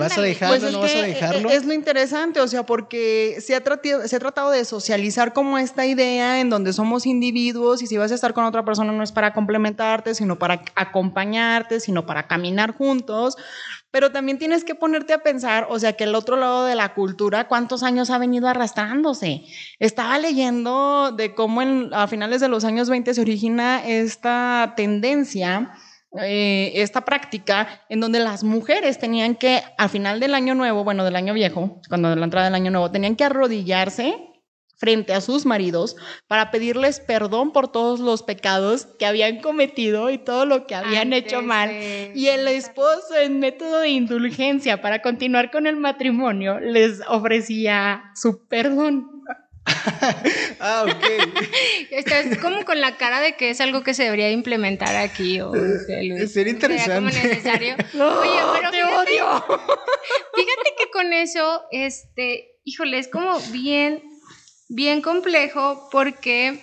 ¿Vas 0.00 0.18
a 0.18 0.20
dejarlo, 0.22 0.52
Pues 0.54 0.62
es 0.64 0.72
no 0.72 0.80
vas 0.80 0.94
a 0.94 1.02
dejarlo? 1.02 1.48
eh, 1.50 1.54
Es 1.56 1.64
lo 1.64 1.72
interesante, 1.72 2.40
o 2.40 2.48
sea, 2.48 2.64
porque 2.64 3.36
se 3.40 3.54
ha, 3.54 3.62
tratado, 3.62 4.06
se 4.08 4.16
ha 4.16 4.18
tratado 4.18 4.50
de 4.50 4.64
socializar 4.64 5.32
como 5.32 5.58
esta 5.58 5.86
idea 5.86 6.40
en 6.40 6.50
donde 6.50 6.72
somos 6.72 7.06
individuos 7.06 7.82
y 7.82 7.86
si 7.86 7.96
vas 7.96 8.12
a 8.12 8.14
estar 8.14 8.34
con 8.34 8.44
otra 8.44 8.64
persona 8.64 8.92
no 8.92 9.02
es 9.02 9.12
para 9.12 9.32
complementarte, 9.32 10.14
sino 10.14 10.38
para 10.38 10.62
acompañarte, 10.74 11.80
sino 11.80 12.06
para 12.06 12.26
caminar 12.26 12.74
juntos. 12.74 13.36
Pero 13.90 14.10
también 14.10 14.38
tienes 14.38 14.64
que 14.64 14.74
ponerte 14.74 15.12
a 15.12 15.18
pensar, 15.18 15.68
o 15.70 15.78
sea, 15.78 15.92
que 15.92 16.02
el 16.02 16.16
otro 16.16 16.36
lado 16.36 16.64
de 16.64 16.74
la 16.74 16.94
cultura, 16.94 17.46
¿cuántos 17.46 17.84
años 17.84 18.10
ha 18.10 18.18
venido 18.18 18.48
arrastrándose? 18.48 19.44
Estaba 19.78 20.18
leyendo 20.18 21.12
de 21.12 21.32
cómo 21.34 21.62
en- 21.62 21.94
a 21.94 22.08
finales 22.08 22.40
de 22.40 22.48
los 22.48 22.64
años 22.64 22.90
20 22.90 23.14
se 23.14 23.20
origina 23.20 23.86
esta 23.86 24.74
tendencia 24.76 25.70
eh, 26.22 26.72
esta 26.76 27.04
práctica 27.04 27.82
en 27.88 28.00
donde 28.00 28.20
las 28.20 28.44
mujeres 28.44 28.98
tenían 28.98 29.34
que, 29.34 29.62
al 29.78 29.88
final 29.88 30.20
del 30.20 30.34
año 30.34 30.54
nuevo, 30.54 30.84
bueno, 30.84 31.04
del 31.04 31.16
año 31.16 31.34
viejo, 31.34 31.80
cuando 31.88 32.10
de 32.10 32.16
la 32.16 32.24
entrada 32.24 32.46
del 32.46 32.54
año 32.54 32.70
nuevo, 32.70 32.90
tenían 32.90 33.16
que 33.16 33.24
arrodillarse 33.24 34.16
frente 34.76 35.14
a 35.14 35.20
sus 35.20 35.46
maridos 35.46 35.96
para 36.26 36.50
pedirles 36.50 36.98
perdón 37.00 37.52
por 37.52 37.70
todos 37.70 38.00
los 38.00 38.22
pecados 38.24 38.86
que 38.98 39.06
habían 39.06 39.40
cometido 39.40 40.10
y 40.10 40.18
todo 40.18 40.46
lo 40.46 40.66
que 40.66 40.74
habían 40.74 41.12
Antes 41.12 41.24
hecho 41.32 41.42
mal. 41.42 41.68
de- 41.70 42.12
Y 42.14 42.26
el 42.26 42.46
esposo, 42.48 43.14
en 43.20 43.38
método 43.38 43.78
de 43.80 43.90
indulgencia 43.90 44.82
para 44.82 45.00
continuar 45.00 45.50
con 45.52 45.66
el 45.68 45.76
matrimonio, 45.76 46.58
les 46.60 47.00
ofrecía 47.08 48.02
su 48.14 48.46
perdón. 48.48 49.13
Ah, 50.60 50.84
ok. 50.84 51.04
Estás 51.90 52.38
como 52.38 52.64
con 52.64 52.80
la 52.80 52.96
cara 52.96 53.20
de 53.20 53.36
que 53.36 53.50
es 53.50 53.60
algo 53.60 53.82
que 53.82 53.94
se 53.94 54.04
debería 54.04 54.30
implementar 54.30 54.96
aquí. 54.96 55.40
O, 55.40 55.52
sea, 55.52 56.26
Sería 56.26 56.52
como 56.54 57.08
interesante. 57.08 57.22
necesario. 57.28 57.74
Oye, 57.94 58.40
pero 58.54 58.70
te 58.70 58.76
fíjate, 58.76 59.22
odio. 59.22 59.44
fíjate 60.34 60.74
que 60.78 60.90
con 60.92 61.12
eso, 61.12 61.62
este, 61.70 62.58
híjole, 62.64 62.98
es 62.98 63.08
como 63.08 63.38
bien, 63.52 64.02
bien 64.68 65.02
complejo 65.02 65.88
porque, 65.90 66.60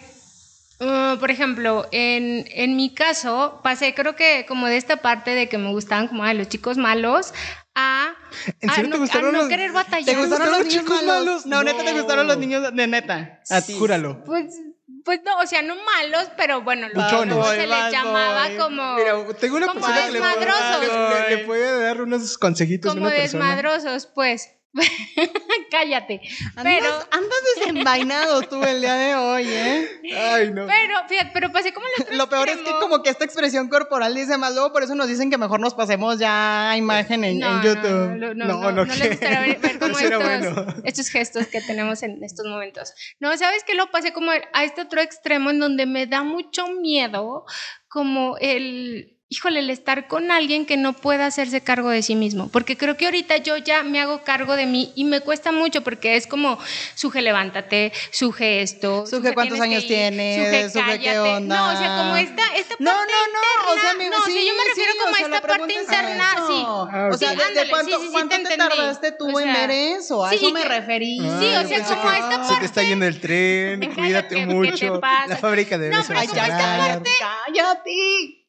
uh, 0.79 1.17
por 1.19 1.31
ejemplo, 1.31 1.87
en, 1.91 2.45
en 2.51 2.75
mi 2.75 2.93
caso, 2.93 3.61
pasé 3.63 3.93
creo 3.93 4.15
que 4.15 4.45
como 4.47 4.67
de 4.67 4.77
esta 4.77 4.97
parte 4.97 5.31
de 5.31 5.47
que 5.49 5.57
me 5.57 5.71
gustaban 5.71 6.07
como 6.07 6.23
ay, 6.23 6.37
los 6.37 6.49
chicos 6.49 6.77
malos 6.77 7.33
a, 7.75 8.13
¿En 8.59 8.69
a 8.69 8.73
serio 8.75 8.89
no, 8.89 8.95
te 8.95 8.99
gustaron 8.99 9.29
a 9.29 9.31
no 9.31 9.37
los- 9.39 9.47
querer 9.49 9.71
batallar. 9.71 10.05
¿Te 10.05 10.15
gustaron 10.15 10.47
los 10.49 10.57
los 10.59 10.67
niños 10.67 10.83
chicos 10.83 11.03
malos? 11.03 11.15
malos? 11.25 11.45
No, 11.45 11.63
neta, 11.63 11.83
¿te 11.83 11.93
gustaron 11.93 12.27
los 12.27 12.37
niños 12.37 12.73
de 12.75 12.87
neta? 12.87 13.41
A 13.49 13.61
ti. 13.61 13.75
Júralo. 13.77 14.23
Pues, 14.23 14.55
pues 15.03 15.19
no, 15.25 15.37
o 15.39 15.45
sea, 15.47 15.61
no 15.61 15.75
malos, 15.75 16.29
pero 16.37 16.61
bueno, 16.61 16.87
lo- 16.89 17.01
Buchones. 17.01 17.33
como 17.33 17.45
Bad 17.45 17.55
se 17.55 17.67
les 17.67 17.91
llamaba 17.91 18.47
como... 18.57 18.95
Mira, 18.95 19.13
tengo 19.39 19.57
una 19.57 19.67
como 19.67 19.79
persona 19.81 20.05
que 20.05 20.11
le 20.11 20.19
puede, 20.19 21.29
le- 21.29 21.35
le- 21.37 21.45
puede 21.45 21.81
dar 21.83 22.01
unos 22.01 22.37
consejitos 22.37 22.91
a 22.91 22.93
como 22.95 23.09
persona. 23.09 23.55
desmadrosos, 23.55 24.05
pues. 24.07 24.51
Cállate. 25.71 26.21
Andas, 26.55 26.63
Pero, 26.63 26.93
andas 27.11 27.39
desenvainado 27.55 28.41
tú 28.43 28.63
el 28.63 28.79
día 28.79 28.95
de 28.95 29.15
hoy, 29.15 29.43
¿eh? 29.47 30.01
Ay, 30.15 30.51
no. 30.51 30.65
pero, 30.65 31.07
fíjate, 31.09 31.31
pero 31.33 31.51
pasé 31.51 31.73
como 31.73 31.85
otro 31.99 32.15
Lo 32.15 32.29
peor 32.29 32.47
es 32.49 32.57
que 32.57 32.71
como 32.79 33.03
que 33.03 33.09
esta 33.09 33.25
expresión 33.25 33.67
corporal 33.67 34.15
dice 34.15 34.37
más, 34.37 34.53
luego 34.53 34.71
por 34.71 34.83
eso 34.83 34.95
nos 34.95 35.07
dicen 35.07 35.29
que 35.29 35.37
mejor 35.37 35.59
nos 35.59 35.73
pasemos 35.73 36.19
ya 36.19 36.71
a 36.71 36.77
imagen 36.77 37.25
en, 37.25 37.43
en 37.43 37.61
YouTube. 37.61 38.17
No, 38.17 38.33
no, 38.33 38.45
no, 38.45 38.71
No, 38.71 38.85
no, 38.85 38.85
les 38.85 39.09
gustaría 39.09 39.41
ver, 39.41 39.59
ver 39.59 39.79
como 39.79 39.97
estos, 39.97 40.23
bueno. 40.23 40.65
estos 40.85 41.09
gestos 41.09 41.47
que 41.47 41.61
tenemos 41.61 42.01
en 42.03 42.23
estos 42.23 42.45
momentos. 42.47 42.93
No, 43.19 43.35
¿sabes 43.35 43.63
qué? 43.65 43.75
Lo 43.75 43.91
pasé 43.91 44.13
como 44.13 44.31
a 44.31 44.63
este 44.63 44.81
otro 44.81 45.01
extremo 45.01 45.49
en 45.49 45.59
donde 45.59 45.85
me 45.85 46.07
da 46.07 46.23
mucho 46.23 46.67
miedo 46.67 47.45
como 47.89 48.37
el... 48.37 49.17
Híjole, 49.33 49.59
el 49.61 49.69
estar 49.69 50.09
con 50.09 50.29
alguien 50.29 50.65
que 50.65 50.75
no 50.75 50.91
pueda 50.91 51.25
hacerse 51.25 51.61
cargo 51.61 51.89
de 51.89 52.01
sí 52.03 52.15
mismo, 52.15 52.49
porque 52.49 52.75
creo 52.75 52.97
que 52.97 53.05
ahorita 53.05 53.37
yo 53.37 53.55
ya 53.55 53.81
me 53.81 54.01
hago 54.01 54.23
cargo 54.25 54.57
de 54.57 54.65
mí 54.65 54.91
y 54.93 55.05
me 55.05 55.21
cuesta 55.21 55.53
mucho 55.53 55.83
porque 55.83 56.17
es 56.17 56.27
como, 56.27 56.59
suje, 56.95 57.21
levántate, 57.21 57.93
suje 58.11 58.61
esto. 58.61 59.07
Suje, 59.07 59.33
¿cuántos 59.33 59.61
años 59.61 59.83
ir, 59.83 59.87
tienes? 59.87 60.73
Suje, 60.73 60.83
¿qué 60.83 61.05
cállate. 61.05 61.19
onda? 61.19 61.55
No, 61.55 61.73
o 61.73 61.77
sea, 61.77 61.95
como 61.97 62.15
esta, 62.17 62.43
esta 62.57 62.75
parte 62.75 62.83
No, 62.83 62.91
no, 62.91 62.97
no, 63.05 63.71
o 63.71 63.73
sea, 63.79 63.93
interna- 63.93 64.03
mi- 64.03 64.09
no, 64.09 64.17
sí, 64.25 64.31
sí, 64.33 64.47
yo 64.47 64.53
me 64.53 64.63
refiero 64.67 64.91
sí, 64.91 64.97
como 64.99 65.11
o 65.11 65.15
a 65.15 65.17
sea, 65.17 65.27
esta 65.27 65.47
parte 65.47 65.73
interna, 65.75 66.29
eso. 66.35 66.47
sí. 66.47 66.63
Ah, 66.67 67.09
O 67.13 67.17
sea, 67.17 67.31
ok. 67.31 67.37
¿de- 67.37 67.37
¿de, 67.37 67.47
ándale, 67.47 67.69
cuánto, 67.69 67.87
sí, 67.95 67.95
sí, 68.01 68.05
sí, 68.07 68.11
cuánto 68.11 68.35
te 68.35 68.57
tardaste 68.57 69.11
tú 69.13 69.25
O 69.27 69.39
en 69.39 69.45
sea, 69.45 69.53
ver 69.53 69.71
eso? 69.71 70.25
A 70.25 70.29
sí, 70.31 70.35
eso 70.35 70.51
me 70.51 70.65
referí. 70.65 71.17
Sí, 71.19 71.23
o 71.23 71.67
sea, 71.69 71.83
como 71.85 72.01
que 72.11 72.17
esta 72.19 72.43
Se 72.49 72.55
te 72.59 72.65
está 72.65 72.83
yendo 72.83 73.05
el 73.05 73.21
tren, 73.21 73.93
cuídate 73.95 74.35
¿qué 74.35 74.45
te 74.45 74.45
mucho. 74.45 74.99
La 75.29 75.37
fábrica 75.37 75.77
de 75.77 75.89
No, 75.89 76.03
bebés 76.03 76.07
se 76.07 76.13
pero 76.13 76.19
a 76.19 76.27
como 76.27 76.41
esta 76.53 76.77
parte- 76.89 77.09
cállate. 77.21 78.40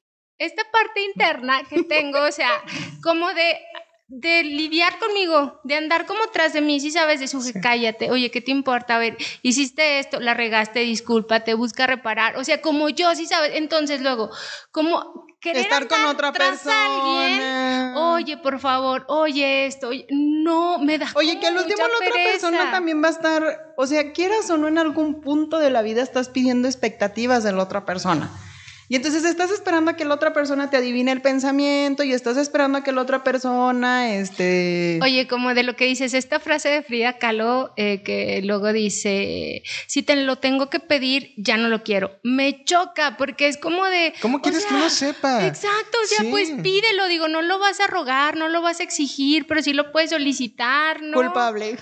Esta 0.44 0.62
parte 0.70 1.00
interna 1.02 1.62
que 1.68 1.82
tengo, 1.84 2.20
o 2.22 2.32
sea, 2.32 2.62
como 3.02 3.32
de, 3.34 3.58
de 4.08 4.44
lidiar 4.44 4.99
conmigo, 4.99 5.61
de 5.64 5.76
andar 5.76 6.06
como 6.06 6.26
tras 6.32 6.52
de 6.52 6.61
mí, 6.61 6.80
si 6.80 6.90
sabes, 6.90 7.20
de 7.20 7.28
suje, 7.28 7.52
cállate, 7.61 8.11
oye, 8.11 8.30
¿qué 8.30 8.40
te 8.40 8.50
importa? 8.50 8.96
A 8.96 8.99
ver, 8.99 9.16
hiciste 9.42 9.99
esto, 9.99 10.20
la 10.20 10.34
regaste, 10.34 10.80
discúlpate, 10.80 11.54
busca 11.54 11.87
reparar, 11.87 12.37
o 12.37 12.44
sea, 12.44 12.61
como 12.61 12.88
yo, 12.88 13.14
si 13.14 13.26
sabes, 13.26 13.52
entonces 13.54 14.00
luego, 14.02 14.30
como 14.70 15.26
querer 15.40 15.62
Estar 15.62 15.88
con 15.88 16.04
otra 16.04 16.30
tras 16.32 16.64
alguien, 16.68 17.38
persona. 17.40 17.94
oye, 18.14 18.37
por 18.37 18.61
favor, 18.61 19.04
oye 19.08 19.66
esto, 19.66 19.88
oye, 19.88 20.06
no, 20.11 20.78
me 20.78 20.99
da 20.99 21.06
Oye, 21.14 21.40
que 21.40 21.46
al 21.49 21.56
último 21.56 21.78
la 21.78 21.87
otra 21.87 21.99
pereza. 22.12 22.30
persona 22.49 22.70
también 22.70 23.02
va 23.02 23.08
a 23.08 23.11
estar, 23.12 23.72
o 23.76 23.87
sea, 23.87 24.12
quieras 24.12 24.49
o 24.50 24.56
no, 24.56 24.68
en 24.68 24.78
algún 24.78 25.20
punto 25.20 25.58
de 25.58 25.70
la 25.70 25.82
vida 25.82 26.02
estás 26.02 26.28
pidiendo 26.28 26.68
expectativas 26.68 27.42
de 27.42 27.52
la 27.52 27.62
otra 27.62 27.84
persona. 27.84 28.30
Y 28.92 28.96
entonces 28.96 29.25
estás 29.25 29.50
esperando 29.50 29.90
a 29.90 29.96
que 29.96 30.04
la 30.04 30.12
otra 30.12 30.34
persona 30.34 30.68
te 30.68 30.76
adivine 30.76 31.12
el 31.12 31.22
pensamiento 31.22 32.02
y 32.02 32.12
estás 32.12 32.37
esperando 32.37 32.76
a 32.76 32.84
que 32.84 32.92
la 32.92 33.00
otra 33.00 33.25
persona, 33.25 34.16
este... 34.16 34.99
Oye, 35.02 35.26
como 35.26 35.54
de 35.54 35.62
lo 35.62 35.76
que 35.76 35.87
dices, 35.87 36.12
esta 36.12 36.40
frase 36.40 36.68
de 36.68 36.82
Frida 36.82 37.16
Kahlo 37.16 37.72
eh, 37.78 38.02
que 38.02 38.42
luego 38.44 38.70
dice, 38.75 39.62
si 39.87 40.02
te 40.02 40.14
lo 40.14 40.37
tengo 40.37 40.68
que 40.68 40.78
pedir, 40.78 41.32
ya 41.38 41.56
no 41.56 41.68
lo 41.68 41.82
quiero. 41.82 42.20
Me 42.22 42.64
choca 42.64 43.16
porque 43.16 43.49
es 43.49 43.56
como 43.56 43.87
de... 43.87 44.12
¿Cómo 44.20 44.42
quieres 44.42 44.66
que 44.66 44.75
uno 44.75 44.90
sepa? 44.90 45.46
Exacto, 45.46 45.96
o 46.04 46.06
sea, 46.06 46.25
Sí. 46.25 46.28
pues 46.30 46.50
pídelo, 46.62 47.08
digo, 47.08 47.28
no 47.28 47.40
lo 47.40 47.58
vas 47.58 47.80
a 47.80 47.87
rogar, 47.87 48.37
no 48.37 48.49
lo 48.49 48.61
vas 48.61 48.80
a 48.80 48.82
exigir, 48.82 49.46
pero 49.46 49.62
sí 49.62 49.72
lo 49.72 49.90
puedes 49.90 50.11
solicitar, 50.11 51.00
¿no? 51.00 51.16
Culpable. 51.16 51.78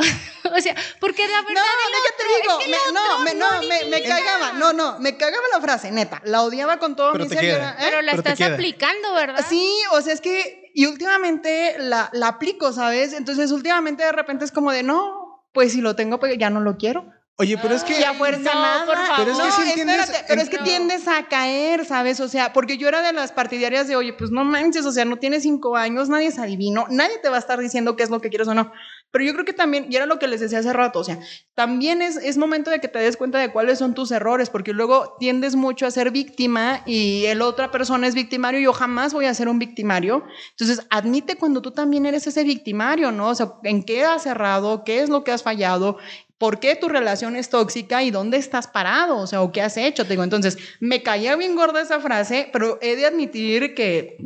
O 0.52 0.60
sea, 0.60 0.74
porque 0.98 1.28
la 1.28 1.42
No, 1.42 1.48
verdad 1.48 1.62
el 1.86 1.92
déjate 1.92 2.22
otro, 2.24 2.42
digo, 2.42 2.58
es 2.58 2.64
que 2.64 2.70
me- 2.70 2.76
el 2.88 2.94
no, 2.94 3.18
me, 3.20 3.34
no, 3.34 3.90
me, 3.90 4.02
cagaba, 4.02 4.52
no, 4.54 4.72
no, 4.72 4.98
me 4.98 5.16
cagaba 5.16 5.44
la 5.54 5.60
frase, 5.60 5.92
neta, 5.92 6.20
la 6.24 6.42
odiaba 6.42 6.78
con 6.78 6.96
todo 6.96 7.12
Pero 7.12 7.24
mi 7.24 7.30
te 7.30 7.36
ser. 7.36 7.60
¿eh? 7.60 7.74
Pero 7.78 8.02
la 8.02 8.10
Pero 8.12 8.22
te 8.24 8.32
estás 8.32 8.50
aplicando, 8.52 9.12
¿verdad? 9.14 9.44
Sí, 9.48 9.72
o 9.92 10.00
sea, 10.00 10.12
es 10.12 10.20
que, 10.20 10.70
y 10.74 10.86
últimamente 10.86 11.76
la, 11.78 12.10
la 12.12 12.28
aplico, 12.28 12.72
¿sabes? 12.72 13.12
Entonces, 13.12 13.52
últimamente 13.52 14.02
de 14.02 14.12
repente 14.12 14.44
es 14.44 14.50
como 14.50 14.72
de, 14.72 14.82
no, 14.82 15.46
pues 15.52 15.72
si 15.72 15.80
lo 15.80 15.94
tengo, 15.94 16.18
pues 16.18 16.36
ya 16.36 16.50
no 16.50 16.60
lo 16.60 16.76
quiero. 16.78 17.06
Oye, 17.36 17.56
pero 17.56 17.74
es 17.74 17.84
que... 17.84 17.98
Y 17.98 18.04
a 18.04 18.12
fuerza 18.12 18.52
no, 18.52 18.60
nada. 18.60 18.84
por 18.84 18.96
favor. 18.96 19.14
Pero 19.16 19.30
es 19.32 19.38
que 19.38 19.44
no, 19.44 19.52
si 19.52 19.62
entiendes- 19.70 20.00
espérate, 20.00 20.24
pero 20.28 20.42
es 20.42 20.50
que 20.50 20.58
No. 20.58 20.64
tiendes 20.64 21.08
a 21.08 21.26
caer, 21.28 21.86
¿sabes? 21.86 22.20
O 22.20 22.28
sea, 22.28 22.52
porque 22.52 22.76
yo 22.76 22.86
era 22.86 23.00
de 23.00 23.14
las 23.14 23.32
partidarias 23.32 23.88
de, 23.88 23.96
oye, 23.96 24.12
pues 24.12 24.30
no 24.30 24.44
manches, 24.44 24.84
o 24.84 24.92
sea, 24.92 25.06
no 25.06 25.16
tienes 25.16 25.44
cinco 25.44 25.74
años, 25.76 26.10
nadie 26.10 26.26
es 26.26 26.38
adivino, 26.38 26.84
nadie 26.90 27.16
te 27.22 27.30
va 27.30 27.36
a 27.36 27.38
estar 27.38 27.58
diciendo 27.58 27.96
qué 27.96 28.02
es 28.02 28.10
lo 28.10 28.20
que 28.20 28.28
quieres 28.28 28.46
o 28.48 28.54
no. 28.54 28.70
Pero 29.10 29.24
yo 29.24 29.32
creo 29.32 29.44
que 29.44 29.52
también, 29.52 29.86
y 29.90 29.96
era 29.96 30.06
lo 30.06 30.18
que 30.18 30.28
les 30.28 30.40
decía 30.40 30.60
hace 30.60 30.72
rato, 30.72 31.00
o 31.00 31.04
sea, 31.04 31.18
también 31.54 32.00
es, 32.02 32.16
es 32.16 32.38
momento 32.38 32.70
de 32.70 32.80
que 32.80 32.88
te 32.88 32.98
des 32.98 33.16
cuenta 33.16 33.38
de 33.38 33.50
cuáles 33.50 33.78
son 33.78 33.94
tus 33.94 34.10
errores, 34.12 34.50
porque 34.50 34.72
luego 34.72 35.16
tiendes 35.18 35.56
mucho 35.56 35.86
a 35.86 35.90
ser 35.90 36.10
víctima 36.10 36.82
y 36.86 37.24
el 37.26 37.42
otra 37.42 37.70
persona 37.70 38.06
es 38.06 38.14
victimario 38.14 38.60
yo 38.60 38.72
jamás 38.72 39.12
voy 39.12 39.26
a 39.26 39.34
ser 39.34 39.48
un 39.48 39.58
victimario. 39.58 40.24
Entonces, 40.50 40.86
admite 40.90 41.36
cuando 41.36 41.62
tú 41.62 41.72
también 41.72 42.06
eres 42.06 42.26
ese 42.26 42.44
victimario, 42.44 43.12
¿no? 43.12 43.28
O 43.28 43.34
sea, 43.34 43.54
en 43.64 43.82
qué 43.82 44.04
has 44.04 44.26
errado, 44.26 44.84
qué 44.84 45.02
es 45.02 45.08
lo 45.08 45.24
que 45.24 45.32
has 45.32 45.42
fallado, 45.42 45.98
por 46.38 46.58
qué 46.58 46.74
tu 46.76 46.88
relación 46.88 47.36
es 47.36 47.50
tóxica 47.50 48.02
y 48.02 48.10
dónde 48.10 48.38
estás 48.38 48.66
parado, 48.66 49.18
o 49.18 49.26
sea, 49.26 49.42
o 49.42 49.52
qué 49.52 49.62
has 49.62 49.76
hecho. 49.76 50.04
Te 50.04 50.10
digo, 50.10 50.24
entonces, 50.24 50.56
me 50.80 51.02
caía 51.02 51.36
bien 51.36 51.54
gorda 51.54 51.82
esa 51.82 52.00
frase, 52.00 52.48
pero 52.52 52.78
he 52.80 52.96
de 52.96 53.06
admitir 53.06 53.74
que... 53.74 54.16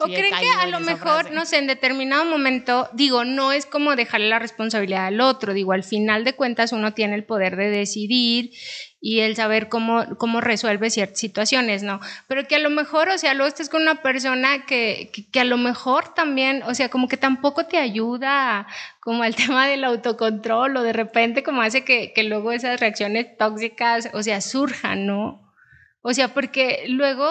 ¿O 0.00 0.06
sí 0.06 0.14
creen 0.14 0.34
que 0.40 0.50
a 0.50 0.66
lo 0.66 0.80
mejor, 0.80 1.22
frase. 1.22 1.30
no 1.34 1.44
sé, 1.44 1.58
en 1.58 1.66
determinado 1.66 2.24
momento, 2.24 2.88
digo, 2.92 3.24
no 3.24 3.52
es 3.52 3.66
como 3.66 3.96
dejarle 3.96 4.28
la 4.28 4.38
responsabilidad 4.38 5.06
al 5.06 5.20
otro, 5.20 5.52
digo, 5.52 5.72
al 5.72 5.84
final 5.84 6.24
de 6.24 6.34
cuentas 6.34 6.72
uno 6.72 6.94
tiene 6.94 7.14
el 7.14 7.24
poder 7.24 7.56
de 7.56 7.68
decidir 7.68 8.52
y 9.00 9.20
el 9.20 9.36
saber 9.36 9.68
cómo, 9.68 10.04
cómo 10.18 10.40
resuelve 10.40 10.90
ciertas 10.90 11.18
situaciones, 11.18 11.82
¿no? 11.82 12.00
Pero 12.28 12.46
que 12.46 12.56
a 12.56 12.58
lo 12.58 12.70
mejor, 12.70 13.08
o 13.08 13.18
sea, 13.18 13.34
luego 13.34 13.48
estás 13.48 13.68
con 13.68 13.82
una 13.82 14.02
persona 14.02 14.66
que, 14.66 15.10
que, 15.12 15.26
que 15.26 15.40
a 15.40 15.44
lo 15.44 15.56
mejor 15.56 16.14
también, 16.14 16.62
o 16.64 16.74
sea, 16.74 16.88
como 16.88 17.08
que 17.08 17.16
tampoco 17.16 17.66
te 17.66 17.78
ayuda 17.78 18.66
como 19.00 19.22
al 19.22 19.34
tema 19.36 19.66
del 19.68 19.84
autocontrol 19.84 20.76
o 20.76 20.82
de 20.82 20.92
repente 20.92 21.42
como 21.42 21.62
hace 21.62 21.84
que, 21.84 22.12
que 22.12 22.22
luego 22.22 22.52
esas 22.52 22.80
reacciones 22.80 23.36
tóxicas, 23.36 24.10
o 24.12 24.22
sea, 24.22 24.40
surjan, 24.40 25.06
¿no? 25.06 25.49
O 26.02 26.14
sea, 26.14 26.32
porque 26.32 26.84
luego 26.88 27.26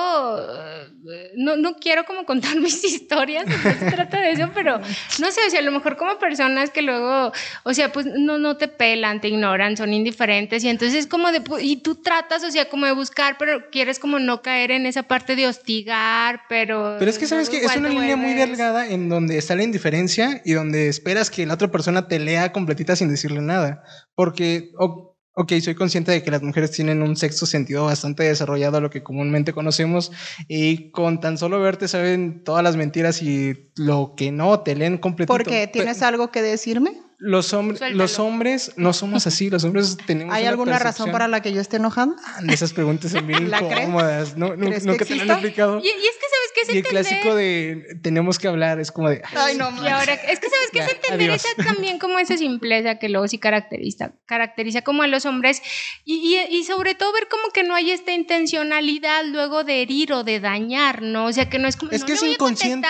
eh, 1.12 1.32
no, 1.38 1.56
no 1.58 1.74
quiero 1.78 2.06
como 2.06 2.26
contar 2.26 2.56
mis 2.60 2.84
historias, 2.84 3.46
no 3.48 3.54
se 3.80 3.92
trata 3.96 4.22
de 4.22 4.32
eso, 4.32 4.52
pero 4.54 4.80
no 4.80 5.32
sé, 5.32 5.40
o 5.48 5.50
sea, 5.50 5.60
a 5.60 5.64
lo 5.64 5.72
mejor 5.72 5.98
como 5.98 6.20
personas 6.20 6.70
que 6.70 6.84
luego, 6.84 7.32
o 7.64 7.74
sea, 7.74 7.92
pues 7.92 8.06
no, 8.06 8.38
no 8.38 8.58
te 8.58 8.68
pelan, 8.68 9.22
te 9.22 9.30
ignoran, 9.30 9.76
son 9.76 9.92
indiferentes 9.94 10.64
y 10.64 10.70
entonces 10.70 11.08
como 11.08 11.32
de, 11.32 11.44
pu- 11.44 11.60
y 11.62 11.78
tú 11.78 11.96
tratas, 11.96 12.44
o 12.44 12.52
sea, 12.52 12.70
como 12.70 12.86
de 12.86 12.92
buscar, 12.92 13.38
pero 13.40 13.70
quieres 13.72 13.98
como 13.98 14.20
no 14.20 14.42
caer 14.44 14.70
en 14.72 14.86
esa 14.86 15.04
parte 15.04 15.36
de 15.36 15.48
hostigar, 15.48 16.42
pero... 16.48 16.96
Pero 17.00 17.10
es 17.10 17.18
que 17.18 17.26
sabes 17.26 17.50
que 17.50 17.58
es 17.66 17.76
una 17.76 17.90
línea 17.90 18.16
muy 18.18 18.34
delgada 18.50 18.88
en 18.88 19.10
donde 19.10 19.38
está 19.38 19.56
la 19.56 19.64
indiferencia 19.64 20.42
y 20.46 20.54
donde 20.54 20.90
esperas 20.90 21.32
que 21.32 21.46
la 21.46 21.56
otra 21.56 21.72
persona 21.72 22.08
te 22.08 22.20
lea 22.20 22.52
completita 22.52 22.96
sin 22.96 23.10
decirle 23.10 23.42
nada. 23.42 23.82
Porque, 24.16 24.72
o- 24.78 25.09
ok, 25.42 25.54
soy 25.62 25.74
consciente 25.74 26.12
de 26.12 26.22
que 26.22 26.32
las 26.32 26.42
mujeres 26.44 26.72
tienen 26.72 27.02
un 27.02 27.16
sexto 27.16 27.46
sentido 27.46 27.86
bastante 27.86 28.24
desarrollado 28.24 28.78
a 28.78 28.82
lo 28.82 28.90
que 28.90 29.04
comúnmente 29.04 29.54
conocemos 29.54 30.12
y 30.50 30.92
con 30.92 31.22
tan 31.22 31.38
solo 31.38 31.62
verte 31.62 31.88
saben 31.88 32.44
todas 32.44 32.62
las 32.62 32.76
mentiras 32.76 33.22
y 33.22 33.70
lo 33.78 34.16
que 34.18 34.32
no 34.34 34.60
te 34.60 34.76
leen 34.76 34.98
completito. 34.98 35.34
¿Por 35.34 35.44
qué? 35.44 35.68
Pe- 35.68 35.72
¿Tienes 35.74 36.02
algo 36.02 36.30
que 36.30 36.42
decirme? 36.42 36.92
Los, 37.22 37.52
hombres 37.54 37.80
Suéltalo. 37.80 38.02
los 38.02 38.18
hombres 38.20 38.72
no 38.78 38.94
somos 38.94 39.28
así, 39.28 39.50
los 39.50 39.66
hombres 39.66 39.98
tenemos 40.06 40.34
¿Hay 40.34 40.44
una 40.44 40.52
alguna 40.52 40.80
razón 40.80 41.08
percepción- 41.08 41.12
para 41.12 41.28
la 41.28 41.42
que 41.42 41.52
yo 41.52 41.60
esté 41.60 41.76
enojada? 41.76 42.16
Ah, 42.26 42.40
Esas 42.50 42.72
preguntas 42.72 43.12
son 43.12 43.28
bien 43.28 43.48
incómodas. 43.48 44.38
No, 44.38 44.56
¿Crees 44.56 44.84
que 44.84 44.90
nunca 44.90 45.04
te 45.06 45.16
lo 45.16 45.22
han 45.24 45.30
explicado. 45.32 45.80
Y, 45.80 45.88
y 45.88 45.90
es 45.90 45.96
que 45.96 46.26
sabes 46.30 46.52
que 46.56 46.62
es 46.62 46.70
Y 46.74 46.78
el 46.78 46.84
clásico 46.86 47.36
de 47.36 48.00
tenemos 48.02 48.40
que 48.40 48.48
hablar 48.48 48.80
es 48.80 48.92
como 48.94 49.10
de... 49.10 49.22
Ay, 49.36 49.58
no, 49.58 49.70
Y 49.84 49.88
ahora, 49.90 50.14
es 50.14 50.40
que 50.40 50.48
sabes 50.50 50.70
que 50.72 50.80
es 50.80 50.90
entender 50.94 51.32
esa 51.32 51.50
también 51.64 52.00
como 52.00 52.20
esa 52.20 52.38
simpleza 52.38 53.00
que 53.00 53.10
luego 53.10 53.28
sí 53.28 53.38
caracteriza, 53.38 54.14
caracteriza 54.26 54.82
como 54.84 55.04
a 55.04 55.08
los 55.08 55.26
hombres 55.26 55.62
y, 56.06 56.16
y, 56.50 56.56
y 56.58 56.64
sobre 56.64 56.96
todo 56.96 57.12
ver 57.12 57.28
como 57.30 57.52
que 57.54 57.64
no 57.64 57.76
hay 57.76 57.92
esta 57.92 58.14
intencionalidad 58.14 59.26
luego 59.26 59.64
de 59.66 59.82
herir 59.82 60.14
o 60.14 60.24
de 60.24 60.40
dañar, 60.40 61.02
¿no? 61.02 61.26
O 61.26 61.34
sea, 61.34 61.50
que 61.50 61.60
no 61.60 61.68
es 61.68 61.76
como, 61.76 61.92
Es 61.92 62.02
no 62.02 62.08
que 62.08 62.14
es 62.14 62.24
inconsciente. 62.24 62.88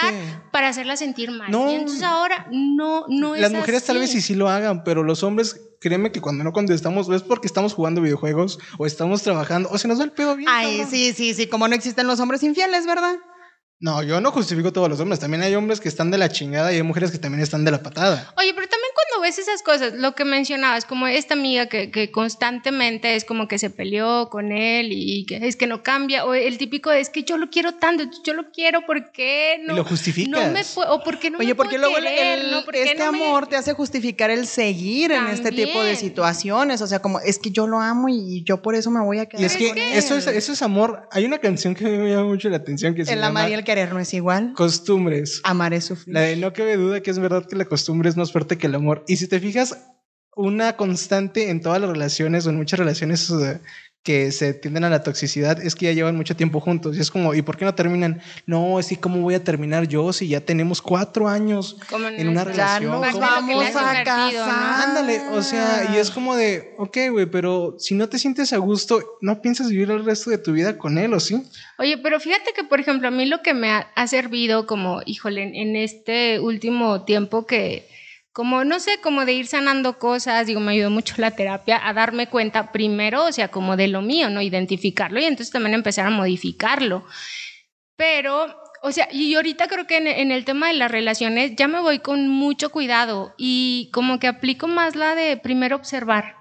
para 0.52 0.68
hacerla 0.70 0.96
sentir 0.98 1.32
mal. 1.32 1.50
No. 1.52 1.72
Y 1.72 1.76
entonces 1.76 2.04
ahora 2.04 2.48
no, 2.52 3.06
no 3.08 3.34
es 3.36 3.42
Las 3.42 3.52
mujeres 3.52 3.84
tal 3.86 3.98
vez 4.00 4.14
así. 4.20 4.34
sí 4.34 4.36
lo 4.36 4.50
hagan, 4.50 4.84
pero 4.84 5.04
los 5.04 5.24
hombres, 5.24 5.60
créeme 5.82 6.12
que 6.12 6.22
cuando 6.22 6.44
no 6.44 6.54
contestamos 6.54 7.10
es 7.10 7.24
porque 7.24 7.48
estamos 7.48 7.74
jugando 7.74 8.02
videojuegos 8.02 8.60
o 8.78 8.86
estamos 8.86 9.24
trabajando 9.24 9.70
o 9.72 9.78
se 9.78 9.88
nos 9.88 10.00
va 10.00 10.04
el 10.04 10.12
pedo 10.12 10.36
bien. 10.36 10.50
Ay, 10.50 10.78
cabrón. 10.78 10.92
sí, 10.92 11.14
sí, 11.14 11.34
sí, 11.34 11.48
como 11.48 11.68
no 11.68 11.76
existen 11.76 12.08
los 12.08 12.20
hombres 12.20 12.44
infieles, 12.44 12.86
¿verdad? 12.86 13.16
No, 13.82 14.04
yo 14.04 14.20
no 14.20 14.32
justifico 14.32 14.74
todos 14.74 14.90
los 14.90 15.00
hombres. 15.00 15.20
También 15.22 15.42
hay 15.42 15.56
hombres 15.56 15.80
que 15.80 15.88
están 15.88 16.12
de 16.12 16.18
la 16.18 16.30
chingada 16.30 16.74
y 16.74 16.76
hay 16.76 16.84
mujeres 16.84 17.12
que 17.12 17.18
también 17.18 17.42
están 17.42 17.64
de 17.64 17.72
la 17.72 17.82
patada. 17.82 18.34
Oye, 18.36 18.54
pero 18.54 18.68
ves 19.22 19.38
esas 19.40 19.62
cosas, 19.64 19.94
lo 19.94 20.16
que 20.16 20.26
mencionabas, 20.26 20.86
como 20.86 21.08
esta 21.08 21.34
amiga 21.34 21.68
que, 21.68 21.92
que 21.92 22.12
constantemente 22.12 23.16
es 23.16 23.26
como 23.26 23.48
que 23.48 23.60
se 23.60 23.70
peleó 23.70 24.30
con 24.30 24.52
él 24.52 24.90
y 24.92 25.26
que 25.26 25.38
es 25.48 25.56
que 25.56 25.68
no 25.68 25.84
cambia, 25.84 26.26
o 26.26 26.34
el 26.34 26.58
típico 26.58 26.92
es 26.92 27.10
que 27.10 27.24
yo 27.24 27.38
lo 27.38 27.50
quiero 27.50 27.74
tanto, 27.76 28.04
yo 28.24 28.34
lo 28.34 28.52
quiero, 28.52 28.86
¿por 28.86 29.12
qué 29.12 29.60
no? 29.64 29.74
Y 29.74 29.78
lo 29.78 29.84
justificas. 29.84 30.48
No 30.48 30.54
me 30.54 30.64
puedo, 30.64 30.94
o 30.94 31.04
porque 31.04 31.30
no 31.30 31.38
Oye, 31.40 31.50
me 31.50 31.56
porque 31.56 31.78
puedo 31.78 31.92
luego 31.92 31.98
el- 31.98 32.04
querer, 32.16 32.40
el- 32.40 32.52
¿no? 32.52 32.64
¿Por 32.66 32.74
qué 32.74 32.84
este 32.84 32.96
no 33.04 33.12
me- 33.12 33.26
amor 33.26 33.48
te 33.48 33.56
hace 33.56 33.74
justificar 33.74 34.30
el 34.30 34.48
seguir 34.48 35.12
en 35.12 35.28
este 35.28 35.52
tipo 35.52 35.84
de 35.84 35.96
situaciones. 35.96 36.82
O 36.82 36.88
sea, 36.88 37.00
como 37.00 37.20
es 37.20 37.40
que 37.40 37.52
yo 37.52 37.68
lo 37.68 37.80
amo 37.80 38.10
y 38.10 38.44
yo 38.44 38.62
por 38.62 38.76
eso 38.76 38.92
me 38.92 39.02
voy 39.02 39.20
a 39.20 39.26
quedar. 39.28 39.42
Y 39.42 39.46
es 39.46 39.58
que 39.58 39.70
con 39.70 39.78
él. 39.78 39.94
eso 39.94 40.16
es, 40.18 40.28
eso 40.28 40.54
es 40.54 40.62
amor. 40.62 41.08
Hay 41.12 41.26
una 41.26 41.38
canción 41.40 41.76
que 41.76 41.86
me 41.86 42.10
llama 42.10 42.26
mucho 42.26 42.50
la 42.50 42.58
atención 42.58 42.96
que 42.96 43.06
se 43.06 43.14
El 43.14 43.20
llama 43.20 43.42
amar 43.42 43.52
y 43.52 43.54
el 43.54 43.64
querer 43.64 43.94
no 43.94 44.00
es 44.00 44.14
igual. 44.14 44.54
Costumbres. 44.56 45.42
Amar 45.44 45.74
es 45.74 45.86
sufrir. 45.86 46.14
La 46.14 46.22
de 46.22 46.36
no 46.38 46.54
cabe 46.54 46.78
duda 46.78 47.02
que 47.02 47.12
es 47.12 47.20
verdad 47.20 47.46
que 47.48 47.56
la 47.56 47.66
costumbre 47.66 48.10
es 48.10 48.18
más 48.18 48.32
fuerte 48.32 48.58
que 48.58 48.68
el 48.68 48.76
amor. 48.76 49.04
Y 49.10 49.18
si 49.18 49.28
te 49.28 49.40
fijas, 49.40 49.76
una 50.36 50.78
constante 50.78 51.50
en 51.50 51.62
todas 51.62 51.82
las 51.82 51.90
relaciones 51.90 52.46
o 52.46 52.52
en 52.52 52.58
muchas 52.58 52.78
relaciones 52.78 53.34
que 54.04 54.32
se 54.32 54.54
tienden 54.54 54.84
a 54.84 54.90
la 54.92 55.02
toxicidad 55.02 55.60
es 55.60 55.74
que 55.74 55.88
ya 55.88 55.94
llevan 55.94 56.16
mucho 56.16 56.36
tiempo 56.36 56.60
juntos. 56.60 56.96
Y 56.96 57.00
es 57.00 57.10
como, 57.10 57.34
¿y 57.34 57.42
por 57.42 57.58
qué 57.58 57.66
no 57.66 57.74
terminan? 57.74 58.22
No, 58.46 58.80
es 58.80 58.90
que 58.90 58.98
¿cómo 58.98 59.20
voy 59.22 59.34
a 59.34 59.44
terminar 59.44 59.88
yo 59.88 60.14
si 60.14 60.28
ya 60.28 60.42
tenemos 60.42 60.80
cuatro 60.80 61.28
años 61.28 61.76
Como 61.90 62.08
en 62.08 62.28
una 62.28 62.44
relación? 62.44 63.02
nos 63.02 63.20
vamos 63.20 63.76
a 63.76 64.04
casar. 64.04 64.90
Ándale, 64.90 65.22
o 65.32 65.42
sea, 65.42 65.90
y 65.92 65.98
es 65.98 66.12
como 66.12 66.36
de, 66.36 66.76
ok, 66.78 66.98
güey, 67.10 67.26
pero 67.26 67.78
si 67.80 67.96
no 67.96 68.10
te 68.10 68.20
sientes 68.20 68.54
a 68.54 68.58
gusto, 68.58 69.18
¿no 69.22 69.42
piensas 69.42 69.72
vivir 69.72 69.90
el 69.90 70.06
resto 70.06 70.30
de 70.30 70.38
tu 70.38 70.54
vida 70.54 70.78
con 70.78 71.00
él 71.00 71.16
o 71.16 71.20
sí? 71.20 71.44
Oye, 71.80 71.98
pero 71.98 72.20
fíjate 72.20 72.54
que, 72.56 72.64
por 72.64 72.80
ejemplo, 72.80 73.08
a 73.08 73.12
mí 73.12 73.26
lo 73.26 73.42
que 73.42 73.56
me 73.56 73.72
ha, 73.72 73.90
ha 73.96 74.06
servido 74.06 74.68
como, 74.68 75.02
híjole, 75.08 75.42
en, 75.42 75.56
en 75.56 75.76
este 75.76 76.40
último 76.40 77.06
tiempo 77.06 77.48
que, 77.48 77.90
como, 78.32 78.64
no 78.64 78.80
sé, 78.80 79.00
como 79.02 79.26
de 79.26 79.34
ir 79.34 79.48
sanando 79.48 79.98
cosas, 79.98 80.48
digo, 80.48 80.60
me 80.60 80.74
ayudó 80.74 80.90
mucho 80.90 81.16
la 81.18 81.32
terapia 81.32 81.82
a 81.88 81.94
darme 81.94 82.28
cuenta 82.28 82.72
primero, 82.72 83.26
o 83.26 83.32
sea, 83.32 83.50
como 83.50 83.76
de 83.76 83.88
lo 83.88 84.02
mío, 84.02 84.30
¿no? 84.30 84.42
Identificarlo 84.42 85.20
y 85.20 85.26
entonces 85.26 85.52
también 85.52 85.74
empezar 85.74 86.06
a 86.06 86.12
modificarlo. 86.12 87.06
Pero, 87.96 88.56
o 88.82 88.92
sea, 88.92 89.10
y 89.12 89.36
ahorita 89.36 89.68
creo 89.68 89.88
que 89.88 89.98
en, 89.98 90.08
en 90.08 90.32
el 90.32 90.46
tema 90.46 90.68
de 90.68 90.76
las 90.76 90.92
relaciones 90.92 91.56
ya 91.56 91.68
me 91.68 91.82
voy 91.82 92.00
con 92.00 92.28
mucho 92.30 92.70
cuidado 92.70 93.34
y 93.38 93.90
como 93.94 94.20
que 94.20 94.28
aplico 94.28 94.68
más 94.68 94.96
la 94.96 95.16
de 95.16 95.38
primero 95.38 95.76
observar. 95.76 96.39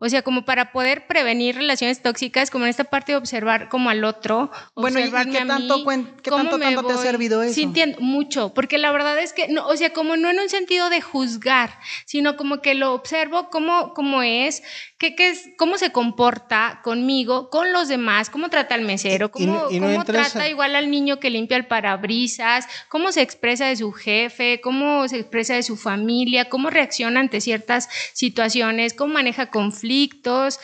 O 0.00 0.08
sea, 0.08 0.22
como 0.22 0.44
para 0.44 0.70
poder 0.70 1.08
prevenir 1.08 1.56
relaciones 1.56 2.00
tóxicas, 2.02 2.50
como 2.50 2.64
en 2.64 2.70
esta 2.70 2.84
parte 2.84 3.12
de 3.12 3.18
observar 3.18 3.68
como 3.68 3.90
al 3.90 4.04
otro. 4.04 4.50
Bueno, 4.76 5.00
¿y- 5.00 5.10
qué 5.10 5.38
a 5.38 5.46
tanto 5.46 5.78
mí, 5.78 5.84
cuen- 5.84 6.14
qué 6.22 6.30
tanto- 6.30 6.56
te 6.86 6.92
ha 6.92 6.96
servido 6.98 7.42
eso? 7.42 7.54
Sintiendo 7.54 7.98
mucho, 8.00 8.54
porque 8.54 8.78
la 8.78 8.92
verdad 8.92 9.18
es 9.20 9.32
que, 9.32 9.48
no, 9.48 9.66
o 9.66 9.76
sea, 9.76 9.92
como 9.92 10.16
no 10.16 10.30
en 10.30 10.38
un 10.38 10.48
sentido 10.48 10.88
de 10.88 11.00
juzgar, 11.00 11.78
sino 12.06 12.36
como 12.36 12.62
que 12.62 12.74
lo 12.74 12.92
observo 12.94 13.50
cómo, 13.50 13.92
cómo 13.92 14.22
es, 14.22 14.62
qué, 14.98 15.14
qué 15.14 15.28
es, 15.30 15.50
cómo 15.56 15.78
se 15.78 15.92
comporta 15.92 16.80
conmigo, 16.82 17.50
con 17.50 17.72
los 17.72 17.86
demás, 17.88 18.30
cómo 18.30 18.48
trata 18.50 18.74
al 18.74 18.82
mesero, 18.82 19.26
y 19.26 19.30
cómo, 19.30 19.66
y 19.70 19.80
no 19.80 19.86
cómo 19.86 20.00
entras 20.00 20.32
trata 20.32 20.44
a- 20.46 20.48
igual 20.48 20.74
al 20.74 20.90
niño 20.90 21.20
que 21.20 21.30
limpia 21.30 21.56
el 21.56 21.66
parabrisas, 21.66 22.66
cómo 22.88 23.12
se 23.12 23.22
expresa 23.22 23.66
de 23.66 23.76
su 23.76 23.92
jefe, 23.92 24.60
cómo 24.60 25.06
se 25.08 25.18
expresa 25.20 25.54
de 25.54 25.62
su 25.62 25.76
familia, 25.76 26.48
cómo 26.48 26.68
reacciona 26.70 27.20
ante 27.20 27.40
ciertas 27.40 27.88
situaciones, 28.12 28.94
cómo 28.94 29.14
maneja 29.14 29.50
conflictos. 29.50 30.58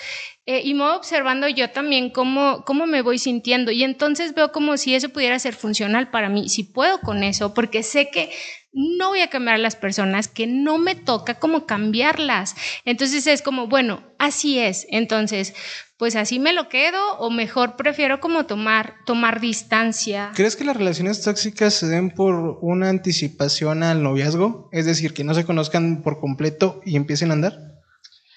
eh, 0.47 0.61
y 0.63 0.75
me 0.75 0.85
voy 0.85 0.93
observando 0.97 1.49
yo 1.49 1.71
también 1.71 2.11
cómo, 2.11 2.65
cómo 2.67 2.87
me 2.87 3.01
voy 3.01 3.19
sintiendo. 3.19 3.71
Y 3.71 3.83
entonces 3.83 4.35
veo 4.35 4.53
como 4.53 4.77
si 4.77 4.95
eso 4.95 5.09
pudiera 5.09 5.39
ser 5.39 5.55
funcional 5.55 6.11
para 6.11 6.29
mí, 6.29 6.51
si 6.51 6.65
puedo 6.65 7.01
con 7.01 7.23
eso, 7.25 7.55
porque 7.55 7.83
sé 7.83 8.11
que 8.11 8.31
no 8.75 9.09
voy 9.11 9.21
a 9.21 9.31
cambiar 9.31 9.55
a 9.55 9.59
las 9.59 9.77
personas, 9.77 10.29
que 10.29 10.47
no 10.47 10.79
me 10.79 10.95
toca 10.95 11.35
como 11.39 11.65
cambiarlas. 11.67 12.55
Entonces 12.85 13.27
es 13.27 13.41
como, 13.41 13.69
bueno, 13.69 14.03
así 14.19 14.59
es. 14.59 14.87
Entonces, 14.91 15.55
pues 15.97 16.17
así 16.17 16.41
me 16.41 16.53
lo 16.53 16.69
quedo 16.69 16.99
o 17.19 17.31
mejor 17.31 17.77
prefiero 17.77 18.19
como 18.21 18.47
tomar, 18.47 18.95
tomar 19.07 19.41
distancia. 19.41 20.33
¿Crees 20.35 20.57
que 20.57 20.65
las 20.65 20.77
relaciones 20.77 21.23
tóxicas 21.23 21.73
se 21.75 21.87
den 21.87 22.11
por 22.11 22.59
una 22.63 22.89
anticipación 22.89 23.83
al 23.85 24.03
noviazgo? 24.03 24.69
Es 24.73 24.87
decir, 24.87 25.15
que 25.15 25.23
no 25.25 25.35
se 25.35 25.45
conozcan 25.45 26.03
por 26.03 26.19
completo 26.21 26.81
y 26.85 26.97
empiecen 26.97 27.31
a 27.31 27.35
andar. 27.35 27.59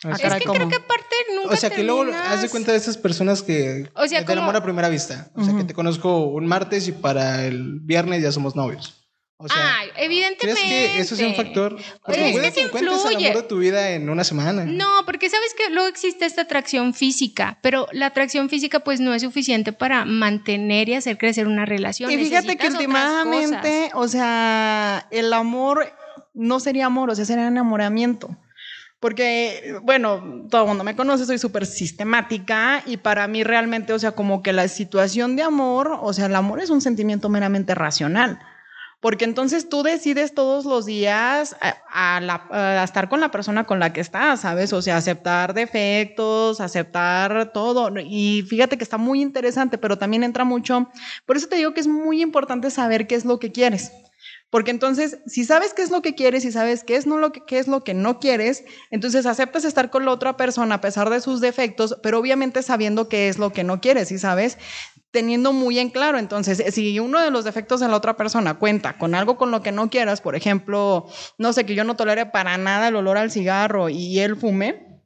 Ah, 0.03 0.11
Es 0.11 0.21
que 0.21 0.45
¿cómo? 0.45 0.53
creo 0.53 0.69
que 0.69 0.75
aparte 0.75 1.15
nunca 1.35 1.55
o 1.55 1.57
sea, 1.57 1.71
que 1.71 1.83
luego 1.83 2.05
haz 2.29 2.43
de 2.43 2.49
cuenta 2.49 2.71
de 2.71 2.77
estas 2.77 2.97
personas 2.97 3.41
que 3.41 3.89
O 3.95 4.05
sea, 4.07 4.19
del 4.19 4.27
como- 4.27 4.41
amor 4.43 4.55
a 4.57 4.63
primera 4.63 4.89
vista. 4.89 5.31
O 5.33 5.43
sea, 5.43 5.55
que 5.57 5.63
te 5.63 5.73
conozco 5.73 6.19
un 6.27 6.45
martes 6.45 6.87
y 6.87 6.91
para 6.91 7.43
el 7.45 7.79
viernes 7.79 8.21
ya 8.21 8.31
somos 8.31 8.55
novios. 8.55 8.93
O 9.39 9.47
sea, 9.47 9.57
ah, 9.59 9.83
evidentemente. 9.97 10.59
¿crees 10.59 10.93
que 10.93 10.99
eso 10.99 11.13
es 11.13 11.21
un 11.21 11.35
factor? 11.35 11.77
Porque 12.03 12.29
es 12.29 12.31
puede 12.31 12.47
que 12.47 12.53
que 12.53 12.59
sí 12.59 12.59
encuentres 12.61 13.05
el 13.05 13.11
influye. 13.11 13.29
amor 13.29 13.41
de 13.43 13.47
tu 13.47 13.59
vida 13.59 13.91
en 13.91 14.09
una 14.09 14.23
semana. 14.23 14.65
No, 14.65 15.05
porque 15.05 15.29
sabes 15.29 15.53
que 15.55 15.69
luego 15.69 15.87
existe 15.87 16.25
esta 16.25 16.41
atracción 16.41 16.95
física, 16.95 17.59
pero 17.61 17.87
la 17.91 18.07
atracción 18.07 18.49
física 18.49 18.79
pues 18.79 18.99
no 18.99 19.13
es 19.13 19.21
suficiente 19.21 19.73
para 19.73 20.05
mantener 20.05 20.89
y 20.89 20.95
hacer 20.95 21.19
crecer 21.19 21.45
una 21.45 21.65
relación. 21.65 22.09
Y 22.09 22.17
fíjate 22.17 22.57
que 22.57 22.69
Necesitas 22.69 22.73
últimamente, 22.73 23.91
o 23.93 24.07
sea, 24.07 25.07
el 25.11 25.31
amor 25.31 25.93
no 26.33 26.59
sería 26.59 26.87
amor, 26.87 27.11
o 27.11 27.15
sea, 27.15 27.25
sería 27.25 27.45
enamoramiento. 27.45 28.35
Porque, 28.99 29.75
bueno, 29.83 30.47
todo 30.49 30.63
el 30.63 30.67
mundo 30.69 30.83
me 30.83 30.95
conoce, 30.95 31.27
soy 31.27 31.37
súper 31.37 31.67
sistemática 31.67 32.81
y 32.87 32.97
para 32.97 33.27
mí 33.27 33.43
realmente, 33.43 33.93
o 33.93 33.99
sea, 33.99 34.13
como 34.13 34.41
que 34.41 34.53
la 34.53 34.67
situación 34.67 35.35
de 35.35 35.43
amor, 35.43 35.99
o 36.01 36.11
sea, 36.13 36.25
el 36.25 36.35
amor 36.35 36.59
es 36.59 36.71
un 36.71 36.81
sentimiento 36.81 37.29
meramente 37.29 37.75
racional. 37.75 38.39
Porque 38.99 39.25
entonces 39.25 39.69
tú 39.69 39.83
decides 39.83 40.33
todos 40.33 40.65
los 40.65 40.85
días 40.85 41.55
a, 41.91 42.19
la- 42.19 42.83
estar 42.83 43.09
con 43.09 43.19
la 43.19 43.29
persona 43.29 43.65
con 43.65 43.79
la 43.79 43.93
que 43.93 44.01
estás, 44.01 44.41
¿sabes? 44.41 44.73
O 44.73 44.81
sea, 44.81 44.97
aceptar 44.97 45.53
defectos, 45.53 46.59
aceptar 46.59 47.51
todo. 47.53 47.91
Y 47.99 48.43
fíjate 48.49 48.77
que 48.77 48.83
está 48.83 48.97
muy 48.97 49.21
interesante, 49.21 49.77
pero 49.77 49.97
también 49.97 50.23
entra 50.23 50.43
mucho. 50.45 50.89
Por 51.25 51.37
eso 51.37 51.47
te 51.47 51.57
digo 51.57 51.73
que 51.73 51.81
es 51.81 51.87
muy 51.87 52.21
importante 52.21 52.71
saber 52.71 53.05
qué 53.07 53.15
es 53.15 53.25
lo 53.25 53.37
que 53.39 53.51
quieres. 53.51 53.91
Porque 54.49 54.71
entonces, 54.71 55.19
si 55.27 55.43
sabes 55.43 55.73
qué 55.73 55.81
es 55.81 55.91
lo 55.91 56.01
que 56.01 56.15
quieres 56.15 56.45
y 56.45 56.51
sabes 56.51 56.83
qué 56.85 56.95
es, 56.95 57.05
no 57.05 57.17
lo 57.17 57.31
que, 57.33 57.43
es 57.59 57.67
lo 57.67 57.83
que 57.83 57.93
no 57.93 58.19
quieres, 58.19 58.63
entonces 58.91 59.25
aceptas 59.25 59.65
estar 59.65 59.89
con 59.89 60.05
la 60.05 60.11
otra 60.11 60.37
persona 60.37 60.75
a 60.75 60.81
pesar 60.81 61.09
de 61.09 61.19
sus 61.19 61.41
defectos, 61.41 61.97
pero 62.01 62.17
obviamente 62.19 62.63
sabiendo 62.63 63.09
qué 63.09 63.27
es 63.27 63.37
lo 63.39 63.51
que 63.51 63.65
no 63.65 63.81
quieres, 63.81 64.09
y 64.11 64.17
sabes, 64.17 64.57
teniendo 65.17 65.51
muy 65.51 65.79
en 65.79 65.89
claro. 65.89 66.19
Entonces, 66.19 66.63
si 66.75 66.99
uno 66.99 67.19
de 67.19 67.31
los 67.31 67.43
defectos 67.43 67.79
de 67.79 67.87
la 67.87 67.95
otra 67.95 68.15
persona 68.15 68.59
cuenta 68.59 68.99
con 68.99 69.15
algo 69.15 69.35
con 69.35 69.49
lo 69.49 69.63
que 69.63 69.71
no 69.71 69.89
quieras, 69.89 70.21
por 70.21 70.35
ejemplo, 70.35 71.07
no 71.39 71.53
sé, 71.53 71.65
que 71.65 71.73
yo 71.73 71.83
no 71.83 71.95
tolere 71.95 72.27
para 72.27 72.55
nada 72.59 72.89
el 72.89 72.95
olor 72.95 73.17
al 73.17 73.31
cigarro 73.31 73.89
y 73.89 74.19
él 74.19 74.35
fume, 74.35 75.01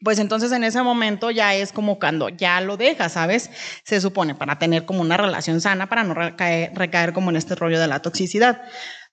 pues 0.00 0.18
entonces 0.18 0.50
en 0.52 0.64
ese 0.64 0.82
momento 0.82 1.30
ya 1.30 1.54
es 1.54 1.72
como 1.72 1.98
cuando 1.98 2.30
ya 2.30 2.58
lo 2.62 2.78
dejas, 2.78 3.12
¿sabes? 3.12 3.50
Se 3.84 4.00
supone 4.00 4.34
para 4.34 4.58
tener 4.58 4.86
como 4.86 5.02
una 5.02 5.18
relación 5.18 5.60
sana, 5.60 5.90
para 5.90 6.04
no 6.04 6.14
recaer 6.14 7.12
como 7.12 7.28
en 7.28 7.36
este 7.36 7.54
rollo 7.54 7.78
de 7.78 7.86
la 7.86 8.00
toxicidad. 8.00 8.62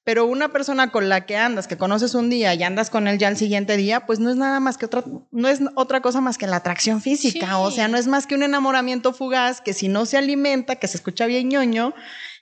Pero 0.03 0.25
una 0.25 0.49
persona 0.49 0.91
con 0.91 1.09
la 1.09 1.25
que 1.27 1.37
andas, 1.37 1.67
que 1.67 1.77
conoces 1.77 2.15
un 2.15 2.29
día 2.29 2.53
y 2.55 2.63
andas 2.63 2.89
con 2.89 3.07
él 3.07 3.19
ya 3.19 3.27
el 3.27 3.37
siguiente 3.37 3.77
día, 3.77 4.07
pues 4.07 4.19
no 4.19 4.31
es 4.31 4.35
nada 4.35 4.59
más 4.59 4.77
que 4.79 4.87
otra, 4.87 5.03
no 5.31 5.47
es 5.47 5.59
otra 5.75 6.01
cosa 6.01 6.21
más 6.21 6.39
que 6.39 6.47
la 6.47 6.55
atracción 6.57 7.01
física. 7.01 7.45
Sí. 7.45 7.53
O 7.55 7.69
sea, 7.69 7.87
no 7.87 7.97
es 7.97 8.07
más 8.07 8.25
que 8.25 8.33
un 8.33 8.43
enamoramiento 8.43 9.13
fugaz 9.13 9.61
que 9.61 9.73
si 9.73 9.87
no 9.87 10.07
se 10.07 10.17
alimenta, 10.17 10.77
que 10.77 10.87
se 10.87 10.97
escucha 10.97 11.27
bien 11.27 11.49
ñoño, 11.49 11.93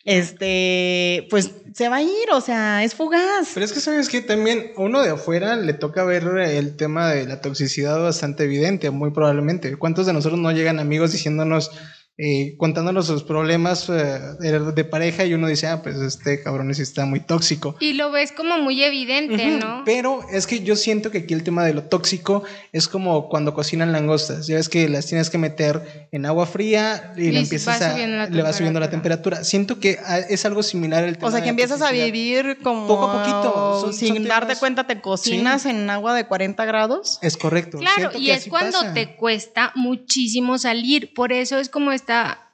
este, 0.06 1.28
pues 1.30 1.52
se 1.74 1.90
va 1.90 1.98
a 1.98 2.02
ir, 2.02 2.32
o 2.34 2.42
sea, 2.42 2.84
es 2.84 2.96
fugaz. 2.96 3.50
Pero 3.54 3.66
es 3.66 3.74
que 3.74 3.82
sabes 3.82 4.10
que 4.10 4.22
también 4.22 4.72
uno 4.78 5.02
de 5.02 5.10
afuera 5.10 5.56
le 5.56 5.74
toca 5.74 6.04
ver 6.04 6.24
el 6.38 6.78
tema 6.78 7.10
de 7.10 7.26
la 7.26 7.42
toxicidad 7.42 8.02
bastante 8.02 8.46
evidente, 8.46 8.90
muy 8.90 9.12
probablemente. 9.12 9.76
¿Cuántos 9.76 10.06
de 10.06 10.14
nosotros 10.14 10.40
no 10.40 10.52
llegan 10.52 10.80
amigos 10.80 11.12
diciéndonos, 11.12 11.72
eh, 12.22 12.56
contándonos 12.58 13.08
sus 13.08 13.24
problemas 13.24 13.88
eh, 13.88 14.20
de, 14.40 14.60
de 14.74 14.84
pareja 14.84 15.24
y 15.26 15.34
uno 15.34 15.48
dice, 15.48 15.68
ah, 15.68 15.82
pues 15.82 15.96
este 15.96 16.44
cabrón 16.44 16.74
sí 16.76 16.82
está 16.82 17.06
muy 17.06 17.22
tóxico? 17.22 17.78
Y 17.80 17.94
lo 17.94 18.12
ves 18.12 18.34
como 18.34 18.58
muy 18.58 18.84
evidente, 18.84 19.52
¿no? 19.58 19.84
Pero 19.86 20.20
es 20.30 20.46
que 20.46 20.60
yo 20.60 20.76
siento 20.76 21.12
que 21.12 21.20
aquí 21.20 21.34
el 21.34 21.44
tema 21.44 21.64
de 21.64 21.74
lo 21.74 21.84
tóxico 21.84 22.44
es 22.74 22.90
como 22.90 23.30
cuando 23.30 23.54
cocinan 23.54 23.94
langostas. 23.94 24.48
Ya 24.48 24.56
ves 24.56 24.68
que 24.68 24.90
las 24.90 25.06
tienes 25.06 25.30
que 25.30 25.38
meter 25.38 26.08
en 26.12 26.26
agua 26.26 26.46
fría 26.46 27.14
y, 27.16 27.28
Y 27.28 27.32
le 27.32 27.40
empiezas 27.40 27.82
va 27.82 27.88
a, 27.88 27.92
subiendo 27.94 28.18
la 28.18 28.26
le 28.28 28.42
va 28.44 28.52
subiendo 28.54 28.80
la 28.82 28.90
temperatura. 28.90 29.44
Siento 29.46 29.80
que 29.80 29.98
ah, 30.06 30.20
es 30.20 30.44
algo 30.46 30.62
similar 30.62 31.06
el 31.06 31.16
tema 31.18 31.28
O 31.30 31.32
sea, 31.32 31.42
que 31.42 31.48
empiezas 31.50 31.82
a 31.82 31.92
vivir 31.92 32.58
como 32.62 32.86
Poco 32.86 33.06
a 33.12 33.14
poquito, 33.24 33.82
son- 33.82 33.94
sin 33.94 34.16
son 34.16 34.24
darte 34.26 34.48
temas- 34.54 34.60
cuenta, 34.60 34.86
te 34.88 35.00
cocinas 35.00 35.66
en 35.66 35.90
agua 35.90 36.14
de 36.14 36.26
40 36.28 36.66
grados. 36.66 37.18
Es 37.22 37.38
correcto. 37.38 37.78
Claro, 37.78 37.96
siento 38.12 38.18
y 38.20 38.26
que 38.26 38.32
es 38.34 38.38
así 38.42 38.50
cuando 38.50 38.80
pasa. 38.80 38.94
te 38.94 39.16
cuesta 39.16 39.72
muchísimo 39.76 40.58
salir. 40.58 41.14
Por 41.14 41.32
eso 41.32 41.58
es 41.60 41.70
como 41.70 41.92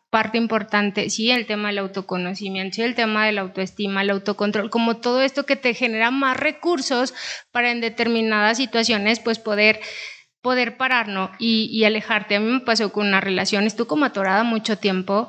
parte 0.09 0.37
importante, 0.37 1.09
sí, 1.09 1.31
el 1.31 1.45
tema 1.45 1.69
del 1.69 1.79
autoconocimiento, 1.79 2.83
el 2.83 2.95
tema 2.95 3.25
de 3.25 3.33
la 3.33 3.41
autoestima, 3.41 4.01
el 4.01 4.11
autocontrol, 4.11 4.69
como 4.69 4.97
todo 4.97 5.21
esto 5.21 5.45
que 5.45 5.55
te 5.55 5.73
genera 5.73 6.09
más 6.09 6.37
recursos 6.37 7.13
para 7.51 7.71
en 7.71 7.81
determinadas 7.81 8.57
situaciones, 8.57 9.19
pues 9.19 9.39
poder 9.39 9.81
poder 10.41 10.77
parar, 10.77 11.07
¿no? 11.07 11.31
Y, 11.39 11.83
alejarte. 11.85 12.35
A 12.35 12.39
mí 12.39 12.51
me 12.51 12.59
pasó 12.59 12.93
con 12.93 13.07
una 13.07 13.19
relación, 13.19 13.65
estuve 13.65 13.87
como 13.87 14.05
atorada 14.05 14.43
mucho 14.43 14.77
tiempo 14.77 15.27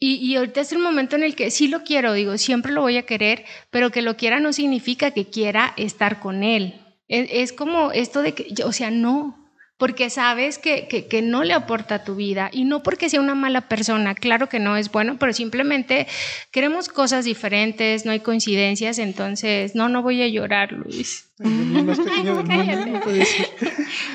y, 0.00 0.16
y 0.16 0.34
ahorita 0.34 0.60
es 0.62 0.72
el 0.72 0.80
momento 0.80 1.14
en 1.14 1.22
el 1.22 1.36
que 1.36 1.52
sí 1.52 1.68
lo 1.68 1.84
quiero, 1.84 2.12
digo, 2.12 2.36
siempre 2.38 2.72
lo 2.72 2.82
voy 2.82 2.96
a 2.96 3.06
querer, 3.06 3.44
pero 3.70 3.90
que 3.90 4.02
lo 4.02 4.16
quiera 4.16 4.40
no 4.40 4.52
significa 4.52 5.12
que 5.12 5.30
quiera 5.30 5.74
estar 5.76 6.18
con 6.18 6.42
él. 6.42 6.80
Es, 7.08 7.52
como 7.54 7.92
esto 7.92 8.20
de 8.20 8.34
que, 8.34 8.62
o 8.64 8.72
sea, 8.72 8.90
no, 8.90 9.47
porque 9.78 10.10
sabes 10.10 10.58
que, 10.58 10.88
que, 10.88 11.22
no 11.22 11.44
le 11.44 11.54
aporta 11.54 11.94
a 11.96 12.04
tu 12.04 12.16
vida 12.16 12.50
y 12.52 12.64
no 12.64 12.82
porque 12.82 13.08
sea 13.08 13.20
una 13.20 13.36
mala 13.36 13.68
persona, 13.68 14.16
claro 14.16 14.48
que 14.48 14.58
no 14.58 14.76
es 14.76 14.90
bueno, 14.90 15.16
pero 15.18 15.32
simplemente 15.32 16.08
queremos 16.50 16.88
cosas 16.88 17.24
diferentes, 17.24 18.04
no 18.04 18.10
hay 18.10 18.18
coincidencias, 18.20 18.98
entonces 18.98 19.76
no, 19.76 19.88
no 19.88 20.02
voy 20.02 20.20
a 20.20 20.28
llorar, 20.28 20.72
Luis. 20.72 21.30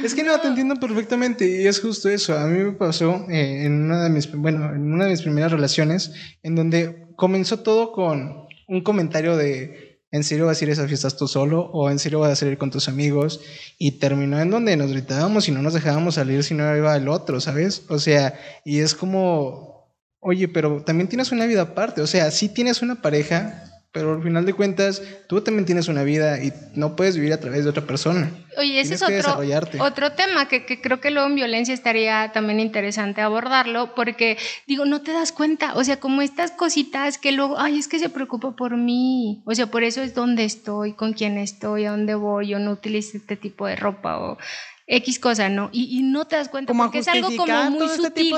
es 0.04 0.14
que 0.14 0.24
no, 0.24 0.40
te 0.42 0.48
entiendo 0.50 0.76
perfectamente 0.76 1.48
y 1.48 1.66
es 1.66 1.80
justo 1.80 2.10
eso. 2.10 2.38
A 2.38 2.46
mí 2.48 2.62
me 2.62 2.74
pasó 2.74 3.26
eh, 3.30 3.64
en 3.66 3.84
una 3.84 4.04
de 4.04 4.10
mis, 4.10 4.30
bueno, 4.30 4.66
en 4.74 4.92
una 4.92 5.06
de 5.06 5.12
mis 5.12 5.22
primeras 5.22 5.54
relaciones 5.54 6.14
en 6.44 6.56
donde 6.56 7.08
comenzó 7.16 7.62
todo 7.62 7.94
con 7.94 8.48
un 8.68 8.82
comentario 8.82 9.38
de 9.38 9.93
¿en 10.14 10.24
serio 10.24 10.46
vas 10.46 10.62
a 10.62 10.64
ir 10.64 10.70
a 10.70 10.74
esas 10.74 10.88
fiestas 10.88 11.18
tú 11.18 11.28
solo? 11.28 11.72
¿O 11.74 11.90
en 11.90 11.98
serio 11.98 12.20
vas 12.20 12.32
a 12.32 12.36
salir 12.36 12.60
con 12.60 12.70
tus 12.70 12.88
amigos? 12.88 13.42
Y 13.80 13.94
terminó 13.94 14.40
en 14.40 14.52
donde 14.52 14.78
nos 14.78 14.92
gritábamos 14.92 15.50
y 15.50 15.52
no 15.52 15.64
nos 15.64 15.74
dejábamos 15.74 16.16
salir 16.16 16.44
si 16.44 16.54
no 16.54 16.78
iba 16.78 16.96
el 16.96 17.08
otro, 17.08 17.42
¿sabes? 17.42 17.84
O 17.90 17.98
sea, 17.98 18.40
y 18.64 18.80
es 18.80 18.94
como, 18.94 19.92
oye, 20.20 20.48
pero 20.48 20.84
también 20.84 21.10
tienes 21.10 21.32
una 21.32 21.48
vida 21.48 21.64
aparte, 21.64 22.02
o 22.02 22.08
sea, 22.08 22.30
sí 22.30 22.48
tienes 22.48 22.84
una 22.84 23.02
pareja, 23.02 23.83
pero 23.94 24.14
al 24.14 24.24
final 24.24 24.44
de 24.44 24.54
cuentas, 24.54 25.04
tú 25.28 25.40
también 25.42 25.66
tienes 25.66 25.88
una 25.88 26.02
vida 26.02 26.44
y 26.44 26.52
no 26.74 26.96
puedes 26.96 27.16
vivir 27.16 27.32
a 27.32 27.40
través 27.40 27.64
de 27.64 27.70
otra 27.70 27.84
persona. 27.84 28.32
Oye, 28.58 28.82
ese 28.82 28.96
es 28.96 29.04
otro, 29.04 29.40
otro 29.80 30.12
tema 30.14 30.48
que, 30.48 30.66
que, 30.66 30.82
creo 30.82 31.00
que 31.00 31.12
luego 31.12 31.30
en 31.30 31.36
violencia 31.36 31.76
estaría 31.76 32.32
también 32.34 32.60
interesante 32.60 33.22
abordarlo, 33.22 33.94
porque 33.94 34.40
digo, 34.66 34.86
no 34.86 35.02
te 35.02 35.14
das 35.14 35.32
cuenta, 35.32 35.76
o 35.76 35.84
sea, 35.84 36.00
como 36.00 36.24
estas 36.24 36.50
cositas 36.50 37.20
que 37.20 37.32
luego, 37.32 37.60
ay, 37.60 37.78
es 37.78 37.88
que 37.88 38.00
se 38.00 38.10
preocupa 38.10 38.56
por 38.56 38.78
mí, 38.78 39.44
o 39.46 39.54
sea, 39.54 39.68
por 39.68 39.84
eso 39.84 40.02
es 40.02 40.16
donde 40.16 40.44
estoy, 40.44 40.94
con 40.94 41.14
quién 41.14 41.38
estoy, 41.38 41.86
a 41.86 41.92
dónde 41.92 42.16
voy, 42.16 42.48
yo 42.48 42.58
no 42.58 42.72
utilizo 42.72 43.18
este 43.18 43.36
tipo 43.36 43.68
de 43.68 43.76
ropa, 43.76 44.18
o 44.18 44.40
X 44.86 45.20
cosa, 45.20 45.48
¿no? 45.48 45.70
Y, 45.72 46.04
no 46.04 46.26
te 46.26 46.36
das 46.36 46.50
cuenta 46.50 46.74
porque 46.74 47.00
es 47.00 47.08
algo 47.08 47.34
como 47.36 47.70
muy 47.72 47.86
este 47.86 48.04
sutil. 48.04 48.36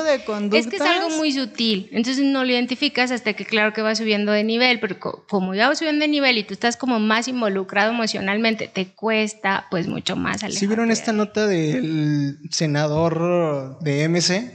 es 0.53 0.67
que 0.67 0.75
es 0.75 0.81
algo 0.81 1.09
muy 1.11 1.31
sutil. 1.31 1.89
Entonces 1.91 2.23
no 2.23 2.43
lo 2.43 2.51
identificas 2.51 3.11
hasta 3.11 3.33
que 3.33 3.45
claro 3.45 3.73
que 3.73 3.81
va 3.81 3.95
subiendo 3.95 4.31
de 4.31 4.43
nivel, 4.43 4.79
pero 4.79 4.99
como 4.99 5.55
ya 5.55 5.67
va 5.67 5.75
subiendo 5.75 6.03
de 6.03 6.07
nivel 6.07 6.37
y 6.37 6.43
tú 6.43 6.53
estás 6.53 6.77
como 6.77 6.99
más 6.99 7.27
involucrado 7.27 7.91
emocionalmente, 7.91 8.67
te 8.67 8.93
cuesta 8.93 9.65
pues 9.71 9.87
mucho 9.87 10.15
más 10.15 10.43
alejarte. 10.43 10.59
¿Sí 10.59 10.67
vieron 10.67 10.91
esta 10.91 11.13
nota 11.13 11.47
del 11.47 12.37
senador 12.51 13.79
de 13.79 14.07
MC 14.07 14.51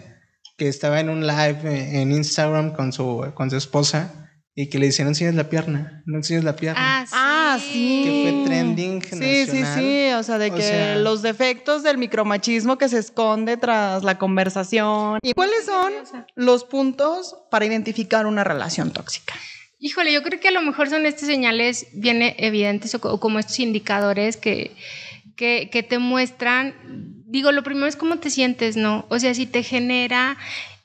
que 0.56 0.68
estaba 0.68 1.00
en 1.00 1.10
un 1.10 1.26
live 1.26 2.00
en 2.00 2.12
Instagram 2.12 2.72
con 2.74 2.92
su, 2.92 3.32
con 3.34 3.50
su 3.50 3.56
esposa? 3.56 4.16
Y 4.54 4.68
que 4.68 4.78
le 4.78 4.86
decían, 4.86 5.06
no 5.06 5.10
enseñes 5.10 5.34
la 5.34 5.48
pierna, 5.48 6.02
no 6.06 6.18
enseñes 6.18 6.44
la 6.44 6.56
pierna. 6.56 7.00
Ah, 7.00 7.06
sí. 7.06 7.14
Ah, 7.52 7.58
que 7.58 8.20
fue 8.22 8.44
trending 8.44 9.02
Sí, 9.02 9.46
sí, 9.46 9.64
sí. 9.74 10.10
O 10.12 10.22
sea, 10.22 10.38
de 10.38 10.50
que 10.50 10.96
los 10.96 11.22
defectos 11.22 11.82
del 11.82 11.98
micromachismo 11.98 12.78
que 12.78 12.88
se 12.88 12.98
esconde 12.98 13.56
tras 13.56 14.04
la 14.04 14.18
conversación. 14.18 15.18
¿Y 15.22 15.32
cuáles 15.32 15.64
son 15.64 15.92
los 16.34 16.64
puntos 16.64 17.36
para 17.50 17.66
identificar 17.66 18.26
una 18.26 18.44
relación 18.44 18.92
tóxica? 18.92 19.34
Híjole, 19.78 20.12
yo 20.12 20.22
creo 20.22 20.38
que 20.38 20.48
a 20.48 20.52
lo 20.52 20.62
mejor 20.62 20.90
son 20.90 21.06
estas 21.06 21.26
señales 21.26 21.86
bien 21.94 22.22
evidentes 22.22 22.94
o, 22.94 23.20
como 23.20 23.38
estos 23.38 23.58
indicadores 23.60 24.36
que, 24.36 24.72
que, 25.36 25.70
que 25.72 25.82
te 25.82 25.98
muestran. 25.98 26.74
Digo, 27.26 27.50
lo 27.50 27.62
primero 27.62 27.86
es 27.86 27.96
cómo 27.96 28.18
te 28.18 28.30
sientes, 28.30 28.76
¿no? 28.76 29.06
O 29.08 29.18
sea, 29.18 29.34
si 29.34 29.46
te 29.46 29.62
genera 29.62 30.36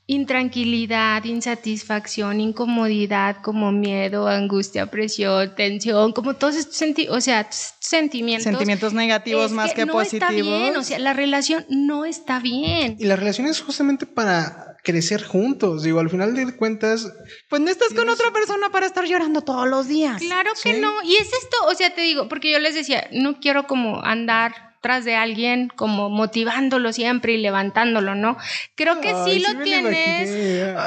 intranquilidad, 0.08 1.24
insatisfacción, 1.24 2.40
incomodidad, 2.40 3.38
como 3.42 3.72
miedo, 3.72 4.28
angustia, 4.28 4.86
presión, 4.92 5.56
tensión, 5.56 6.14
como 6.14 6.36
todos 6.36 6.56
estos 6.56 6.82
o 7.10 7.22
sea, 7.22 7.48
sentimientos. 7.50 8.44
Sentimientos 8.44 8.94
negativos 8.94 9.52
más 9.52 9.74
que, 9.74 9.86
no 9.86 10.02
Está 10.02 10.30
bien, 10.30 10.78
o 10.78 10.84
sea, 10.84 11.00
la 11.00 11.14
relación 11.14 11.66
no 11.70 12.06
está 12.06 12.40
bien. 12.40 12.96
Y 13.00 13.06
la 13.06 13.16
relación 13.16 13.48
es 13.48 13.62
justamente 13.62 14.06
para 14.06 14.78
crecer 14.84 15.24
juntos. 15.24 15.84
Digo, 15.84 16.00
al 16.00 16.10
final 16.10 16.36
de 16.36 16.56
cuentas. 16.56 17.12
Pues 17.50 17.62
no 17.62 17.70
estás 17.70 17.94
con 17.94 18.08
otra 18.08 18.32
persona 18.32 18.70
para 18.70 18.86
estar 18.86 19.06
llorando 19.06 19.42
todos 19.42 19.68
los 19.68 19.88
días. 19.88 20.22
Claro 20.22 20.52
que 20.64 20.80
no. 20.80 20.94
Y 21.04 21.16
es 21.16 21.28
esto, 21.34 21.58
o 21.68 21.74
sea, 21.74 21.94
te 21.94 22.02
digo, 22.02 22.30
porque 22.30 22.52
yo 22.52 22.60
les 22.60 22.76
decía, 22.76 23.10
no 23.12 23.40
quiero 23.40 23.68
como 23.68 24.02
andar 24.04 24.65
de 24.86 25.16
alguien 25.16 25.72
como 25.76 26.10
motivándolo 26.10 26.94
siempre 26.94 27.34
y 27.34 27.38
levantándolo, 27.38 28.14
¿no? 28.14 28.38
Creo 28.76 29.02
que 29.02 29.14
sí, 29.26 29.40
lo 29.40 29.64
tienes. 29.64 30.30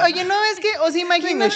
Oye, 0.05 0.23
no, 0.23 0.35
es 0.53 0.59
que, 0.59 0.69
o 0.81 0.91
sea, 0.91 1.01
imagínate, 1.01 1.47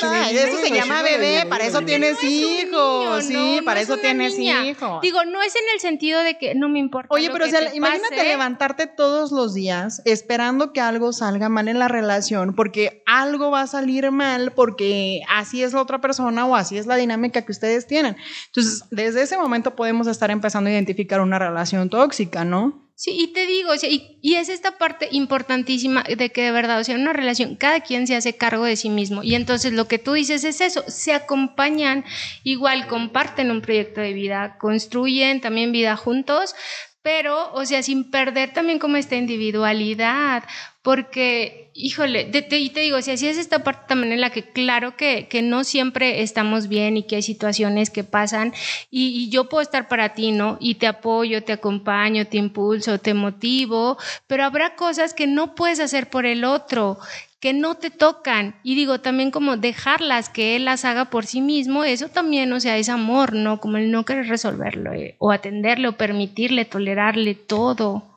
eso 0.43 0.58
se 0.58 0.71
llama 0.71 1.01
bebé, 1.01 1.45
para 1.47 1.65
eso 1.65 1.82
tienes 1.82 2.21
hijos, 2.23 3.23
sí, 3.23 3.62
para 3.63 3.79
eso 3.79 3.97
tienes 3.97 4.38
hijos. 4.38 5.01
Digo, 5.01 5.23
no 5.25 5.41
es 5.41 5.56
en 5.56 5.63
el 5.73 5.79
sentido 5.79 6.21
de 6.21 6.38
que 6.38 6.53
no 6.53 6.67
me 6.67 6.79
importa. 6.79 7.08
Oye, 7.12 7.29
pero 7.32 7.45
o 7.45 7.47
sea, 7.47 7.73
imagínate 7.73 8.23
levantarte 8.23 8.88
todos 8.88 9.32
los 9.32 9.53
días 9.53 10.01
esperando 10.06 10.73
que 10.73 10.82
algo 10.82 11.13
salga 11.13 11.47
mal 11.47 11.67
en 11.69 11.79
la 11.79 11.88
relación, 11.88 12.53
porque 12.53 13.03
algo 13.06 13.51
va 13.51 13.62
a 13.62 13.67
salir 13.67 14.12
mal, 14.12 14.51
porque 14.51 15.21
así 15.29 15.63
es 15.63 15.73
la 15.73 15.82
otra 15.82 16.01
persona 16.01 16.45
o 16.45 16.56
así 16.56 16.77
es 16.77 16.88
la 16.88 16.95
dinámica 16.95 17.43
que 17.43 17.51
ustedes 17.51 17.88
tienen. 17.88 18.17
Entonces, 18.47 18.84
desde 18.91 19.21
ese 19.21 19.38
momento 19.38 19.75
podemos 19.75 20.08
estar 20.08 20.32
empezando 20.32 20.69
a 20.69 20.73
identificar 20.73 21.21
una 21.21 21.39
relación 21.39 21.89
tóxica. 21.89 22.33
¿No? 22.36 22.84
Sí, 22.96 23.12
y 23.19 23.34
te 23.34 23.48
digo, 23.48 23.72
y, 23.82 24.36
es 24.36 24.50
esta 24.50 24.78
parte 24.78 25.10
importantísima 25.12 26.04
de 26.04 26.32
que 26.32 26.43
de 26.43 26.52
verdad, 26.52 26.80
o 26.80 26.84
sea, 26.84 26.96
una 26.96 27.12
relación, 27.12 27.56
cada 27.56 27.82
quien 27.82 28.08
se 28.08 28.15
hace 28.15 28.38
cargo 28.38 28.65
de 28.65 28.76
sí 28.76 28.89
mismo. 28.89 29.24
Y 29.24 29.36
entonces 29.36 29.74
lo 29.74 29.88
que 29.88 30.00
tú 30.00 30.13
dices 30.13 30.43
es 30.43 30.62
eso, 30.62 30.84
se 30.88 31.13
acompañan, 31.13 32.06
igual 32.43 32.88
comparten 32.88 33.52
un 33.52 33.62
proyecto 33.62 34.00
de 34.00 34.13
vida, 34.13 34.58
construyen 34.60 35.41
también 35.41 35.72
vida 35.72 35.98
juntos, 35.98 36.56
pero, 37.02 37.52
o 37.54 37.65
sea, 37.65 37.84
sin 37.84 38.10
perder 38.10 38.54
también 38.54 38.80
como 38.80 38.96
esta 38.96 39.15
individualidad, 39.15 40.43
porque, 40.82 41.62
híjole, 41.73 42.31
y 42.51 42.69
te 42.69 42.79
digo, 42.79 43.01
si 43.01 43.12
así 43.12 43.27
es 43.27 43.38
esta 43.38 43.63
parte 43.63 43.86
también 43.88 44.13
en 44.13 44.21
la 44.21 44.29
que 44.29 44.43
claro 44.43 44.95
que, 44.95 45.27
que 45.27 45.41
no 45.41 45.63
siempre 45.63 46.21
estamos 46.21 46.67
bien 46.67 46.97
y 46.97 47.03
que 47.03 47.15
hay 47.17 47.21
situaciones 47.21 47.89
que 47.89 48.03
pasan 48.03 48.53
y, 48.91 49.29
yo 49.29 49.49
puedo 49.49 49.62
estar 49.62 49.88
para 49.88 50.13
ti, 50.13 50.31
¿no? 50.31 50.57
Y 50.59 50.75
te 50.75 50.86
apoyo, 50.86 51.43
te 51.43 51.53
acompaño, 51.53 52.27
te 52.27 52.38
impulso, 52.38 52.99
te 52.99 53.13
motivo, 53.13 53.97
pero 54.27 54.43
habrá 54.43 54.75
cosas 54.75 55.13
que 55.13 55.27
no 55.27 55.55
puedes 55.55 55.79
hacer 55.79 56.09
por 56.09 56.25
el 56.25 56.43
otro 56.43 56.99
que 57.39 57.53
no 57.53 57.75
te 57.75 57.89
tocan. 57.89 58.55
Y 58.63 58.75
digo, 58.75 59.01
también 59.01 59.31
como 59.31 59.57
dejarlas, 59.57 60.29
que 60.29 60.55
él 60.55 60.65
las 60.65 60.86
haga 60.86 61.09
por 61.09 61.25
sí 61.25 61.41
mismo, 61.41 61.83
eso 61.83 62.07
también, 62.07 62.53
o 62.53 62.59
sea, 62.59 62.77
es 62.77 62.88
amor, 62.88 63.33
¿no? 63.33 63.59
Como 63.59 63.77
el 63.77 63.91
no 63.91 64.05
querer 64.05 64.27
resolverlo, 64.27 64.93
eh, 64.93 65.15
o 65.19 65.31
atenderle, 65.31 65.89
o 65.89 65.97
permitirle, 65.97 66.63
tolerarle 66.63 67.36
todo. 67.36 68.12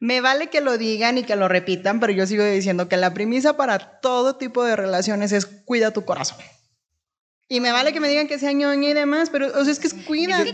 Me 0.00 0.20
vale 0.20 0.48
que 0.48 0.60
lo 0.60 0.78
digan 0.78 1.18
y 1.18 1.24
que 1.24 1.34
lo 1.34 1.48
repitan, 1.48 1.98
pero 1.98 2.12
yo 2.12 2.26
sigo 2.26 2.44
diciendo 2.44 2.88
que 2.88 2.96
la 2.96 3.14
premisa 3.14 3.56
para 3.56 4.00
todo 4.00 4.36
tipo 4.36 4.62
de 4.64 4.76
relaciones 4.76 5.32
es 5.32 5.46
cuida 5.46 5.92
tu 5.92 6.04
corazón. 6.04 6.38
Y 7.50 7.60
me 7.60 7.72
vale 7.72 7.94
que 7.94 8.00
me 8.00 8.08
digan 8.08 8.28
que 8.28 8.38
sea 8.38 8.52
ñoña 8.52 8.90
y 8.90 8.92
demás, 8.92 9.30
pero 9.30 9.46
o 9.46 9.64
sea, 9.64 9.72
es 9.72 9.80
que 9.80 9.86
es 9.86 9.94
cuida. 9.94 10.44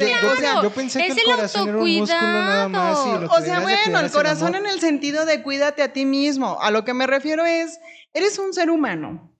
yo 0.62 0.70
pensé 0.70 1.00
que 1.00 1.12
el, 1.12 1.22
corazón 1.24 1.68
era 1.68 1.78
un 1.78 1.96
músculo 1.98 2.20
nada 2.20 2.68
más. 2.68 2.98
o 2.98 3.40
sea, 3.42 3.60
bueno, 3.60 3.98
el 3.98 4.10
corazón 4.12 4.54
en 4.54 4.66
el 4.66 4.80
sentido 4.80 5.26
de 5.26 5.42
cuídate 5.42 5.82
a 5.82 5.92
ti 5.92 6.06
mismo. 6.06 6.58
A 6.62 6.70
lo 6.70 6.84
que 6.84 6.94
me 6.94 7.08
refiero 7.08 7.44
es, 7.44 7.80
eres 8.12 8.38
un 8.38 8.54
ser 8.54 8.70
humano 8.70 9.33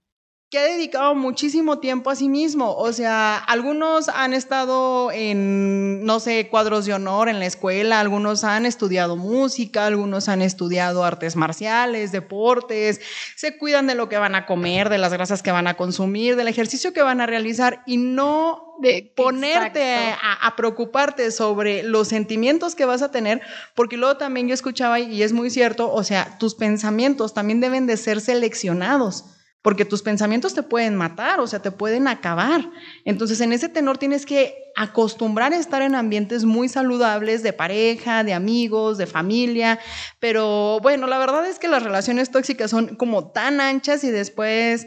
que 0.54 0.60
ha 0.60 0.68
dedicado 0.68 1.16
muchísimo 1.16 1.80
tiempo 1.80 2.10
a 2.10 2.14
sí 2.14 2.28
mismo. 2.28 2.76
O 2.76 2.92
sea, 2.92 3.38
algunos 3.38 4.08
han 4.08 4.32
estado 4.32 5.10
en, 5.10 6.04
no 6.04 6.20
sé, 6.20 6.46
cuadros 6.48 6.86
de 6.86 6.94
honor 6.94 7.28
en 7.28 7.40
la 7.40 7.46
escuela, 7.46 7.98
algunos 7.98 8.44
han 8.44 8.64
estudiado 8.64 9.16
música, 9.16 9.84
algunos 9.84 10.28
han 10.28 10.42
estudiado 10.42 11.02
artes 11.02 11.34
marciales, 11.34 12.12
deportes, 12.12 13.00
se 13.34 13.58
cuidan 13.58 13.88
de 13.88 13.96
lo 13.96 14.08
que 14.08 14.16
van 14.16 14.36
a 14.36 14.46
comer, 14.46 14.90
de 14.90 14.98
las 14.98 15.12
grasas 15.12 15.42
que 15.42 15.50
van 15.50 15.66
a 15.66 15.74
consumir, 15.74 16.36
del 16.36 16.46
ejercicio 16.46 16.92
que 16.92 17.02
van 17.02 17.20
a 17.20 17.26
realizar 17.26 17.82
y 17.84 17.96
no 17.96 18.76
de 18.78 19.12
ponerte 19.16 19.82
a, 19.92 20.34
a, 20.40 20.54
preocuparte 20.54 21.32
sobre 21.32 21.82
los 21.82 22.06
sentimientos 22.06 22.76
que 22.76 22.84
vas 22.84 23.02
a 23.02 23.10
tener, 23.10 23.40
porque 23.74 23.96
luego 23.96 24.18
también 24.18 24.46
yo 24.46 24.54
escuchaba 24.54 25.00
y 25.00 25.20
es 25.24 25.32
muy 25.32 25.50
cierto, 25.50 25.92
o 25.92 26.04
sea, 26.04 26.38
tus 26.38 26.54
pensamientos 26.54 27.34
también 27.34 27.60
deben 27.60 27.88
de 27.88 27.96
ser 27.96 28.20
seleccionados 28.20 29.24
porque 29.64 29.86
tus 29.86 30.02
pensamientos 30.02 30.52
te 30.52 30.62
pueden 30.62 30.94
matar, 30.94 31.40
o 31.40 31.46
sea, 31.46 31.62
te 31.62 31.70
pueden 31.70 32.06
acabar. 32.06 32.70
Entonces, 33.06 33.40
en 33.40 33.50
ese 33.50 33.70
tenor 33.70 33.96
tienes 33.96 34.26
que 34.26 34.54
acostumbrar 34.76 35.54
a 35.54 35.56
estar 35.56 35.80
en 35.80 35.94
ambientes 35.94 36.44
muy 36.44 36.68
saludables 36.68 37.42
de 37.42 37.54
pareja, 37.54 38.24
de 38.24 38.34
amigos, 38.34 38.98
de 38.98 39.06
familia, 39.06 39.78
pero 40.20 40.80
bueno, 40.82 41.06
la 41.06 41.16
verdad 41.16 41.46
es 41.46 41.58
que 41.58 41.68
las 41.68 41.82
relaciones 41.82 42.30
tóxicas 42.30 42.70
son 42.70 42.96
como 42.96 43.32
tan 43.32 43.58
anchas 43.58 44.04
y 44.04 44.10
después 44.10 44.86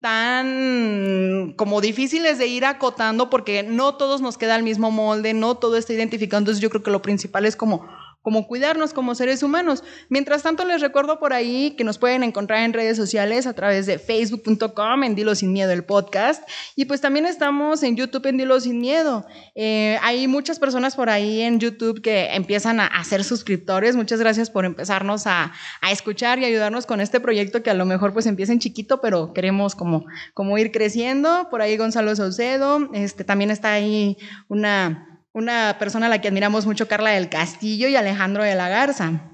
tan 0.00 1.54
como 1.56 1.80
difíciles 1.80 2.36
de 2.36 2.46
ir 2.46 2.66
acotando 2.66 3.30
porque 3.30 3.62
no 3.62 3.96
todos 3.96 4.20
nos 4.20 4.36
queda 4.36 4.56
el 4.56 4.64
mismo 4.64 4.90
molde, 4.90 5.32
no 5.32 5.54
todo 5.54 5.78
está 5.78 5.94
identificado. 5.94 6.40
Entonces 6.40 6.60
yo 6.60 6.68
creo 6.68 6.82
que 6.82 6.90
lo 6.90 7.00
principal 7.00 7.46
es 7.46 7.56
como 7.56 7.88
como 8.22 8.46
cuidarnos 8.46 8.92
como 8.92 9.14
seres 9.14 9.42
humanos. 9.42 9.84
Mientras 10.08 10.42
tanto, 10.42 10.64
les 10.64 10.80
recuerdo 10.80 11.18
por 11.18 11.32
ahí 11.32 11.74
que 11.76 11.84
nos 11.84 11.98
pueden 11.98 12.22
encontrar 12.22 12.64
en 12.64 12.72
redes 12.72 12.96
sociales 12.96 13.46
a 13.46 13.54
través 13.54 13.86
de 13.86 13.98
facebook.com 13.98 15.04
en 15.04 15.14
Dilo 15.14 15.34
Sin 15.34 15.52
Miedo 15.52 15.72
el 15.72 15.84
podcast. 15.84 16.46
Y 16.76 16.84
pues 16.86 17.00
también 17.00 17.26
estamos 17.26 17.82
en 17.82 17.96
YouTube 17.96 18.26
en 18.26 18.36
Dilo 18.36 18.60
Sin 18.60 18.80
Miedo. 18.80 19.26
Eh, 19.54 19.98
hay 20.02 20.26
muchas 20.26 20.58
personas 20.58 20.96
por 20.96 21.10
ahí 21.10 21.40
en 21.40 21.58
YouTube 21.60 22.02
que 22.02 22.34
empiezan 22.34 22.80
a, 22.80 23.04
ser 23.04 23.24
suscriptores. 23.24 23.96
Muchas 23.96 24.20
gracias 24.20 24.50
por 24.50 24.64
empezarnos 24.64 25.26
a, 25.26 25.52
a, 25.80 25.92
escuchar 25.92 26.38
y 26.38 26.44
ayudarnos 26.44 26.84
con 26.84 27.00
este 27.00 27.20
proyecto 27.20 27.62
que 27.62 27.70
a 27.70 27.74
lo 27.74 27.86
mejor 27.86 28.12
pues 28.12 28.26
empieza 28.26 28.52
en 28.52 28.58
chiquito, 28.58 29.00
pero 29.00 29.32
queremos 29.32 29.74
como, 29.74 30.04
como 30.34 30.58
ir 30.58 30.72
creciendo. 30.72 31.48
Por 31.50 31.62
ahí 31.62 31.76
Gonzalo 31.76 32.14
Saucedo, 32.14 32.90
este, 32.92 33.24
también 33.24 33.50
está 33.50 33.72
ahí 33.72 34.18
una 34.48 35.17
una 35.32 35.76
persona 35.78 36.06
a 36.06 36.08
la 36.08 36.20
que 36.20 36.28
admiramos 36.28 36.66
mucho, 36.66 36.88
Carla 36.88 37.10
del 37.10 37.28
Castillo 37.28 37.88
y 37.88 37.96
Alejandro 37.96 38.42
de 38.42 38.54
la 38.54 38.68
Garza. 38.68 39.32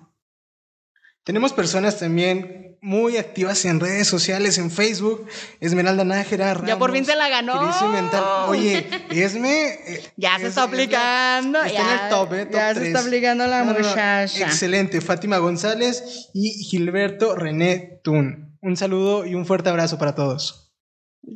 Tenemos 1.24 1.52
personas 1.52 1.98
también 1.98 2.64
muy 2.84 3.16
activas 3.16 3.64
en 3.64 3.80
redes 3.80 4.06
sociales, 4.06 4.58
en 4.58 4.70
Facebook. 4.70 5.26
Esmeralda 5.58 6.04
Nájera. 6.04 6.62
ya 6.66 6.78
por 6.78 6.92
fin 6.92 7.06
se 7.06 7.16
la 7.16 7.30
ganó. 7.30 7.58
Oye, 8.48 8.86
Esme. 9.08 9.68
Eh, 9.86 10.12
ya 10.16 10.38
se 10.38 10.48
está 10.48 10.64
aplicando. 10.64 11.62
está 11.62 11.80
en 11.80 12.04
el 12.04 12.08
top, 12.10 12.34
¿eh? 12.34 12.48
ya 12.52 12.74
se 12.74 12.88
está 12.88 13.00
aplicando 13.00 13.46
la 13.46 13.64
muchacha. 13.64 14.24
excelente. 14.24 15.00
Fátima 15.00 15.38
González 15.38 16.28
y 16.34 16.50
Gilberto 16.64 17.34
René 17.34 18.00
Tun. 18.04 18.58
Un 18.60 18.76
saludo 18.76 19.24
y 19.24 19.34
un 19.34 19.46
fuerte 19.46 19.70
abrazo 19.70 19.98
para 19.98 20.14
todos. 20.14 20.74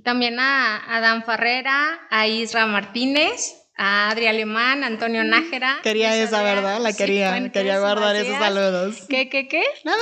También 0.05 0.39
a 0.39 0.97
Adán 0.97 1.25
Farrera, 1.25 1.99
a 2.11 2.27
Isra 2.27 2.67
Martínez, 2.67 3.55
a 3.79 4.11
Adri 4.11 4.27
Alemán, 4.27 4.85
Antonio 4.85 5.25
Nájera. 5.25 5.79
Quería 5.83 6.15
esa, 6.17 6.43
¿verdad? 6.43 6.81
La 6.81 6.93
quería, 6.93 7.51
quería 7.51 7.79
guardar 7.79 8.17
esos 8.17 8.37
saludos. 8.37 9.07
¿Qué, 9.09 9.31
qué, 9.31 9.49
qué? 9.49 9.63
Nada. 9.85 9.99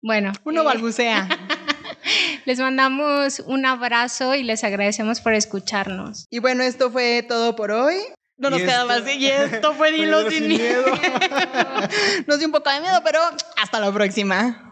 Bueno. 0.00 0.32
Uno 0.44 0.62
eh, 0.62 0.64
balbucea. 0.64 1.28
les 2.44 2.60
mandamos 2.60 3.40
un 3.40 3.66
abrazo 3.66 4.36
y 4.36 4.44
les 4.44 4.62
agradecemos 4.62 5.20
por 5.20 5.34
escucharnos. 5.34 6.26
Y 6.30 6.38
bueno, 6.38 6.62
esto 6.62 6.90
fue 6.90 7.24
todo 7.28 7.56
por 7.56 7.72
hoy. 7.72 7.96
No 8.38 8.50
nos 8.50 8.60
queda 8.60 8.84
más. 8.84 9.02
Y 9.06 9.26
esto 9.26 9.74
fue 9.74 9.90
Dilo 9.92 10.30
sin, 10.30 10.46
miedo. 10.46 10.84
nos 12.26 12.38
dio 12.38 12.46
un 12.46 12.52
poco 12.52 12.70
de 12.70 12.80
miedo, 12.80 13.00
pero 13.04 13.18
hasta 13.60 13.80
la 13.80 13.90
próxima. 13.92 14.65